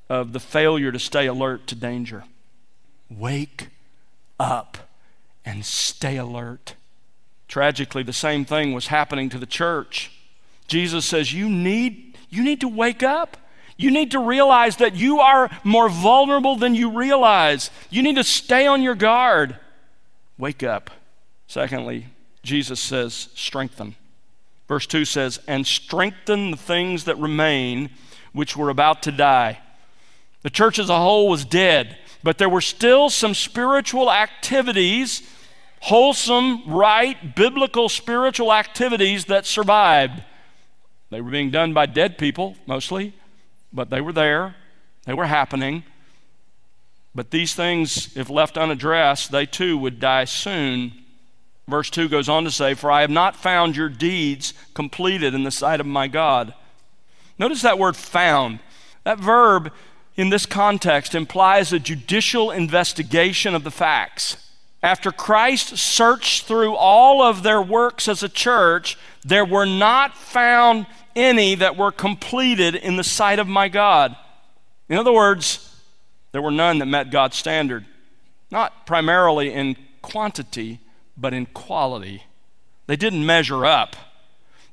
of 0.10 0.34
the 0.34 0.39
failure 0.39 0.91
to 0.91 1.00
stay 1.00 1.28
alert 1.28 1.67
to 1.67 1.76
danger. 1.76 2.24
Wake 3.10 3.70
up 4.39 4.78
and 5.46 5.65
stay 5.65 6.17
alert. 6.17 6.76
Tragically, 7.48 8.04
the 8.04 8.13
same 8.13 8.46
thing 8.46 8.74
was 8.74 8.88
happening 8.88 9.30
to 9.30 9.38
the 9.38 9.46
church. 9.46 10.12
Jesus 10.67 11.06
says, 11.06 11.34
You 11.34 11.50
need, 11.50 12.17
you 12.30 12.43
need 12.43 12.62
to 12.62 12.67
wake 12.67 13.04
up. 13.04 13.38
You 13.78 13.91
need 13.91 14.12
to 14.12 14.20
realize 14.20 14.78
that 14.78 14.96
you 14.96 15.20
are 15.20 15.50
more 15.63 15.88
vulnerable 15.88 16.56
than 16.56 16.74
you 16.74 16.98
realize. 16.98 17.70
You 17.91 18.02
need 18.02 18.15
to 18.15 18.24
stay 18.24 18.65
on 18.65 18.82
your 18.82 18.96
guard. 18.96 19.56
Wake 20.38 20.63
up. 20.63 20.89
Secondly, 21.48 22.08
Jesus 22.43 22.80
says, 22.80 23.30
strengthen. 23.36 23.96
Verse 24.67 24.88
2 24.88 25.06
says, 25.06 25.39
and 25.48 25.65
strengthen 25.65 26.52
the 26.52 26.58
things 26.58 27.06
that 27.06 27.17
remain 27.17 27.89
which 28.34 28.58
were 28.58 28.70
about 28.70 29.04
to 29.04 29.12
die. 29.12 29.60
The 30.47 30.51
church 30.51 30.79
as 30.79 30.89
a 30.89 30.95
whole 30.95 31.27
was 31.27 31.43
dead, 31.43 31.97
but 32.23 32.38
there 32.38 32.47
were 32.47 32.62
still 32.62 33.10
some 33.10 33.33
spiritual 33.33 34.10
activities, 34.10 35.21
wholesome, 35.81 36.63
right, 36.65 37.36
biblical 37.36 37.89
spiritual 37.89 38.53
activities 38.53 39.25
that 39.25 39.45
survived. 39.45 40.23
They 41.10 41.19
were 41.19 41.31
being 41.31 41.51
done 41.51 41.73
by 41.73 41.86
dead 41.86 42.17
people 42.17 42.55
mostly, 42.65 43.12
but 43.73 43.89
they 43.89 43.99
were 43.99 44.13
there, 44.13 44.55
they 45.03 45.13
were 45.13 45.25
happening. 45.25 45.83
But 47.13 47.31
these 47.31 47.53
things, 47.53 48.15
if 48.15 48.29
left 48.29 48.57
unaddressed, 48.57 49.33
they 49.33 49.45
too 49.45 49.77
would 49.77 49.99
die 49.99 50.23
soon. 50.23 50.93
Verse 51.67 51.89
2 51.89 52.07
goes 52.07 52.29
on 52.29 52.45
to 52.45 52.51
say, 52.51 52.73
For 52.73 52.89
I 52.89 53.01
have 53.01 53.10
not 53.10 53.36
found 53.36 53.75
your 53.75 53.89
deeds 53.89 54.53
completed 54.73 55.33
in 55.33 55.43
the 55.43 55.51
sight 55.51 55.81
of 55.81 55.86
my 55.86 56.07
God. 56.07 56.53
Notice 57.38 57.63
that 57.63 57.77
word 57.77 57.97
found. 57.97 58.60
That 59.03 59.19
verb 59.19 59.73
in 60.17 60.30
this 60.30 60.47
context 60.47 61.13
implies 61.15 61.71
a 61.71 61.80
judicial 61.80 62.49
investigation 62.51 63.53
of 63.53 63.63
the 63.63 63.71
facts. 63.71 64.38
After 64.82 65.12
Christ 65.12 65.77
searched 65.77 66.45
through 66.45 66.75
all 66.75 67.21
of 67.21 67.43
their 67.43 67.62
works 67.62 68.08
as 68.08 68.23
a 68.23 68.30
church, 68.30 68.97
there 69.23 69.45
were 69.45 69.65
not 69.65 70.17
found 70.17 70.88
any 71.15 71.56
that 71.56 71.77
were 71.77 71.91
completed 71.91 72.75
in 72.75 72.95
the 72.95 73.03
sight 73.03 73.39
of 73.39 73.47
my 73.47 73.69
God. 73.69 74.15
In 74.89 74.97
other 74.97 75.13
words, 75.13 75.63
there 76.32 76.41
were 76.41 76.51
none 76.51 76.80
that 76.80 76.86
met 76.86 77.12
God's 77.12 77.38
standard, 77.38 77.86
not 78.51 78.86
primarily 78.86 79.53
in 79.53 79.75
quantity, 80.01 80.80
but 81.15 81.34
in 81.34 81.47
quality. 81.47 82.23
They 82.86 82.95
didn't 82.95 83.25
measure 83.25 83.65
up. 83.65 83.95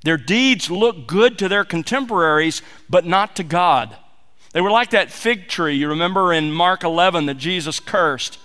Their 0.05 0.19
deeds 0.19 0.71
looked 0.71 1.07
good 1.07 1.39
to 1.39 1.49
their 1.49 1.65
contemporaries, 1.65 2.63
but 2.89 3.07
not 3.07 3.35
to 3.37 3.43
God. 3.43 3.97
They 4.55 4.61
were 4.61 4.71
like 4.71 4.91
that 4.91 5.11
fig 5.11 5.49
tree, 5.49 5.75
you 5.75 5.89
remember 5.89 6.33
in 6.33 6.53
Mark 6.53 6.85
11 6.85 7.27
that 7.27 7.35
Jesus 7.35 7.81
cursed 7.81 8.39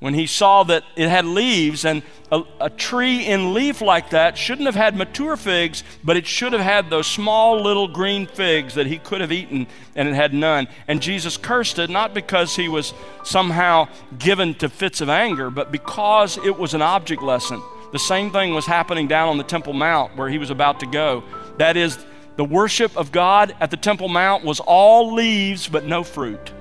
when 0.00 0.14
he 0.14 0.26
saw 0.26 0.62
that 0.62 0.84
it 0.96 1.08
had 1.08 1.24
leaves, 1.24 1.84
and 1.84 2.02
a, 2.30 2.42
a, 2.60 2.70
tree 2.70 3.26
in 3.26 3.52
leaf 3.52 3.80
like 3.80 4.10
that 4.10 4.38
shouldn't 4.38 4.66
have 4.66 4.76
had 4.76 4.96
mature 4.96 5.36
figs, 5.36 5.82
but 6.04 6.16
it 6.16 6.24
should 6.24 6.52
have 6.52 6.62
had 6.62 6.88
those 6.88 7.06
small 7.06 7.60
little 7.60 7.88
green 7.88 8.24
figs 8.26 8.74
that 8.74 8.86
he 8.86 8.96
could 8.98 9.20
have 9.20 9.32
eaten, 9.32 9.66
and 9.96 10.08
it 10.08 10.14
had 10.14 10.32
none. 10.32 10.68
And 10.86 11.02
Jesus 11.02 11.36
cursed 11.36 11.80
it 11.80 11.90
not 11.90 12.14
because 12.14 12.54
he 12.54 12.68
was 12.68 12.94
somehow 13.24 13.88
given 14.18 14.54
to 14.54 14.68
fits 14.68 15.00
of 15.00 15.08
anger, 15.08 15.50
but 15.50 15.72
because 15.72 16.38
it 16.38 16.56
was 16.56 16.74
an 16.74 16.82
object 16.82 17.20
lesson. 17.20 17.60
The 17.90 17.98
same 17.98 18.30
thing 18.30 18.54
was 18.54 18.66
happening 18.66 19.08
down 19.08 19.28
on 19.28 19.38
the 19.38 19.44
Temple 19.44 19.72
Mount 19.72 20.16
where 20.16 20.28
he 20.28 20.38
was 20.38 20.50
about 20.50 20.78
to 20.80 20.86
go. 20.86 21.24
That 21.56 21.76
is, 21.76 21.98
the 22.38 22.44
worship 22.44 22.96
of 22.96 23.10
God 23.10 23.52
at 23.60 23.72
the 23.72 23.76
Temple 23.76 24.06
Mount 24.06 24.44
was 24.44 24.60
all 24.60 25.12
leaves 25.12 25.66
but 25.66 25.84
no 25.84 26.04
fruit. 26.04 26.52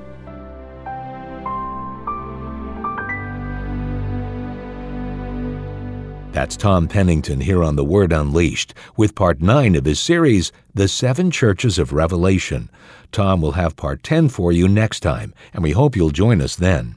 That's 6.32 6.58
Tom 6.58 6.88
Pennington 6.88 7.40
here 7.40 7.64
on 7.64 7.76
The 7.76 7.86
Word 7.86 8.12
Unleashed 8.12 8.74
with 8.96 9.14
part 9.14 9.40
9 9.40 9.76
of 9.76 9.86
his 9.86 10.00
series, 10.00 10.52
The 10.74 10.88
Seven 10.88 11.30
Churches 11.30 11.78
of 11.78 11.94
Revelation. 11.94 12.72
Tom 13.12 13.40
will 13.40 13.52
have 13.52 13.76
part 13.76 14.02
10 14.02 14.30
for 14.30 14.52
you 14.52 14.68
next 14.68 15.02
time, 15.02 15.32
and 15.54 15.62
we 15.62 15.72
hope 15.72 15.96
you'll 15.96 16.10
join 16.10 16.42
us 16.42 16.56
then. 16.56 16.96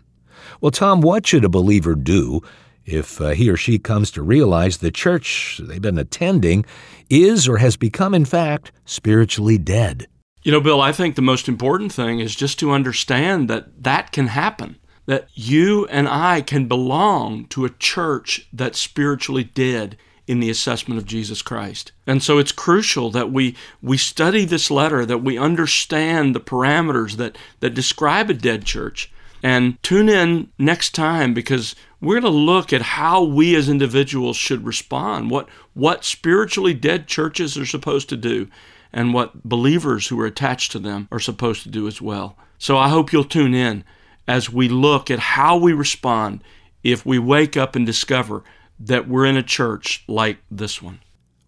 Well, 0.63 0.71
Tom, 0.71 1.03
what 1.03 1.27
should 1.27 1.45
a 1.45 1.51
believer 1.51 1.95
do 1.95 2.41
if 2.85 3.21
uh, 3.21 3.31
he 3.31 3.51
or 3.51 3.57
she 3.57 3.79
comes 3.79 4.11
to 4.13 4.23
realize 4.23 4.79
the 4.79 4.91
church 4.91 5.61
they've 5.63 5.81
been 5.81 5.99
attending 5.99 6.65
is 7.09 7.49
or 7.49 7.59
has 7.59 7.77
become, 7.77 8.15
in 8.15 8.25
fact, 8.25 8.73
spiritually 8.85 9.59
dead? 9.59 10.07
You 10.43 10.53
know, 10.53 10.61
Bill, 10.61 10.81
I 10.81 10.93
think 10.93 11.17
the 11.17 11.23
most 11.23 11.49
important 11.49 11.93
thing 11.93 12.21
is 12.21 12.35
just 12.35 12.59
to 12.61 12.71
understand 12.71 13.49
that 13.49 13.83
that 13.83 14.13
can 14.13 14.29
happen 14.29 14.77
that 15.11 15.29
you 15.35 15.87
and 15.87 16.09
I 16.09 16.41
can 16.41 16.69
belong 16.69 17.47
to 17.47 17.65
a 17.65 17.71
church 17.71 18.49
that's 18.53 18.79
spiritually 18.79 19.43
dead 19.43 19.97
in 20.29 20.39
the 20.39 20.51
assessment 20.51 20.99
of 20.99 21.05
Jesus 21.05 21.43
Christ. 21.43 21.91
And 22.07 22.23
so 22.23 22.39
it's 22.39 22.53
crucial 22.53 23.11
that 23.11 23.33
we 23.33 23.57
we 23.83 23.97
study 23.97 24.45
this 24.45 24.71
letter, 24.71 25.05
that 25.05 25.19
we 25.19 25.37
understand 25.37 26.33
the 26.33 26.41
parameters 26.41 27.17
that 27.17 27.37
that 27.59 27.75
describe 27.75 28.31
a 28.31 28.35
dead 28.35 28.65
church. 28.65 29.11
And 29.43 29.83
tune 29.83 30.09
in 30.09 30.51
next 30.59 30.95
time 30.95 31.33
because 31.35 31.75
we're 32.01 32.21
going 32.21 32.33
to 32.33 32.39
look 32.39 32.73
at 32.73 32.83
how 32.83 33.23
we 33.23 33.55
as 33.55 33.69
individuals 33.69 34.37
should 34.37 34.65
respond, 34.65 35.31
what 35.31 35.49
what 35.75 36.05
spiritually 36.05 36.75
dead 36.75 37.07
churches 37.07 37.57
are 37.57 37.67
supposed 37.67 38.09
to 38.11 38.17
do 38.17 38.49
and 38.93 39.15
what 39.15 39.45
believers 39.45 40.09
who 40.09 40.21
are 40.21 40.27
attached 40.27 40.73
to 40.73 40.79
them 40.79 41.09
are 41.13 41.21
supposed 41.21 41.63
to 41.63 41.69
do 41.69 41.87
as 41.87 42.03
well. 42.03 42.37
So 42.59 42.77
I 42.77 42.89
hope 42.89 43.13
you'll 43.13 43.25
tune 43.25 43.55
in 43.55 43.85
as 44.27 44.51
we 44.51 44.69
look 44.69 45.11
at 45.11 45.19
how 45.19 45.57
we 45.57 45.73
respond 45.73 46.43
if 46.83 47.07
we 47.07 47.19
wake 47.19 47.57
up 47.57 47.77
and 47.77 47.87
discover 47.87 48.43
that 48.79 49.09
we're 49.09 49.27
in 49.27 49.37
a 49.37 49.43
church 49.43 50.05
like 50.09 50.39
this 50.51 50.81
one. 50.83 51.01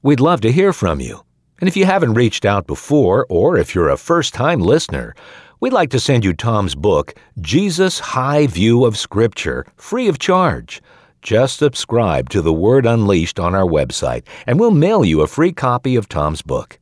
We'd 0.03 0.21
love 0.21 0.41
to 0.43 0.53
hear 0.53 0.73
from 0.73 1.01
you. 1.01 1.25
And 1.61 1.69
if 1.69 1.77
you 1.77 1.85
haven't 1.85 2.15
reached 2.15 2.45
out 2.45 2.67
before, 2.67 3.25
or 3.29 3.57
if 3.57 3.75
you're 3.75 3.89
a 3.89 3.97
first 3.97 4.35
time 4.35 4.61
listener, 4.61 5.15
we'd 5.63 5.73
like 5.73 5.91
to 5.91 6.01
send 6.01 6.25
you 6.25 6.33
Tom's 6.33 6.75
book, 6.75 7.15
Jesus 7.41 8.01
High 8.01 8.49
View 8.49 8.85
of 8.85 8.99
Scripture, 8.99 9.65
free 9.77 10.09
of 10.09 10.19
charge. 10.19 10.83
Just 11.23 11.59
subscribe 11.59 12.29
to 12.31 12.43
The 12.43 12.53
Word 12.53 12.85
Unleashed 12.85 13.39
on 13.39 13.55
our 13.55 13.65
website, 13.65 14.25
and 14.45 14.59
we'll 14.59 14.73
mail 14.73 15.05
you 15.05 15.21
a 15.21 15.29
free 15.29 15.53
copy 15.53 15.95
of 15.95 16.09
Tom's 16.09 16.43
book. 16.43 16.81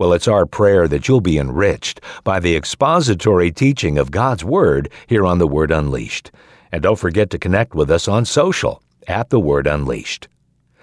Well, 0.00 0.12
it's 0.12 0.26
our 0.26 0.44
prayer 0.44 0.88
that 0.88 1.06
you'll 1.06 1.20
be 1.20 1.38
enriched 1.38 2.00
by 2.24 2.40
the 2.40 2.56
expository 2.56 3.52
teaching 3.52 3.96
of 3.96 4.10
God's 4.10 4.42
Word 4.42 4.90
here 5.06 5.24
on 5.24 5.38
The 5.38 5.46
Word 5.46 5.70
Unleashed. 5.70 6.32
And 6.72 6.82
don't 6.82 6.98
forget 6.98 7.30
to 7.30 7.38
connect 7.38 7.76
with 7.76 7.92
us 7.92 8.08
on 8.08 8.24
social 8.24 8.82
at 9.06 9.30
The 9.30 9.38
Word 9.38 9.68
Unleashed. 9.68 10.26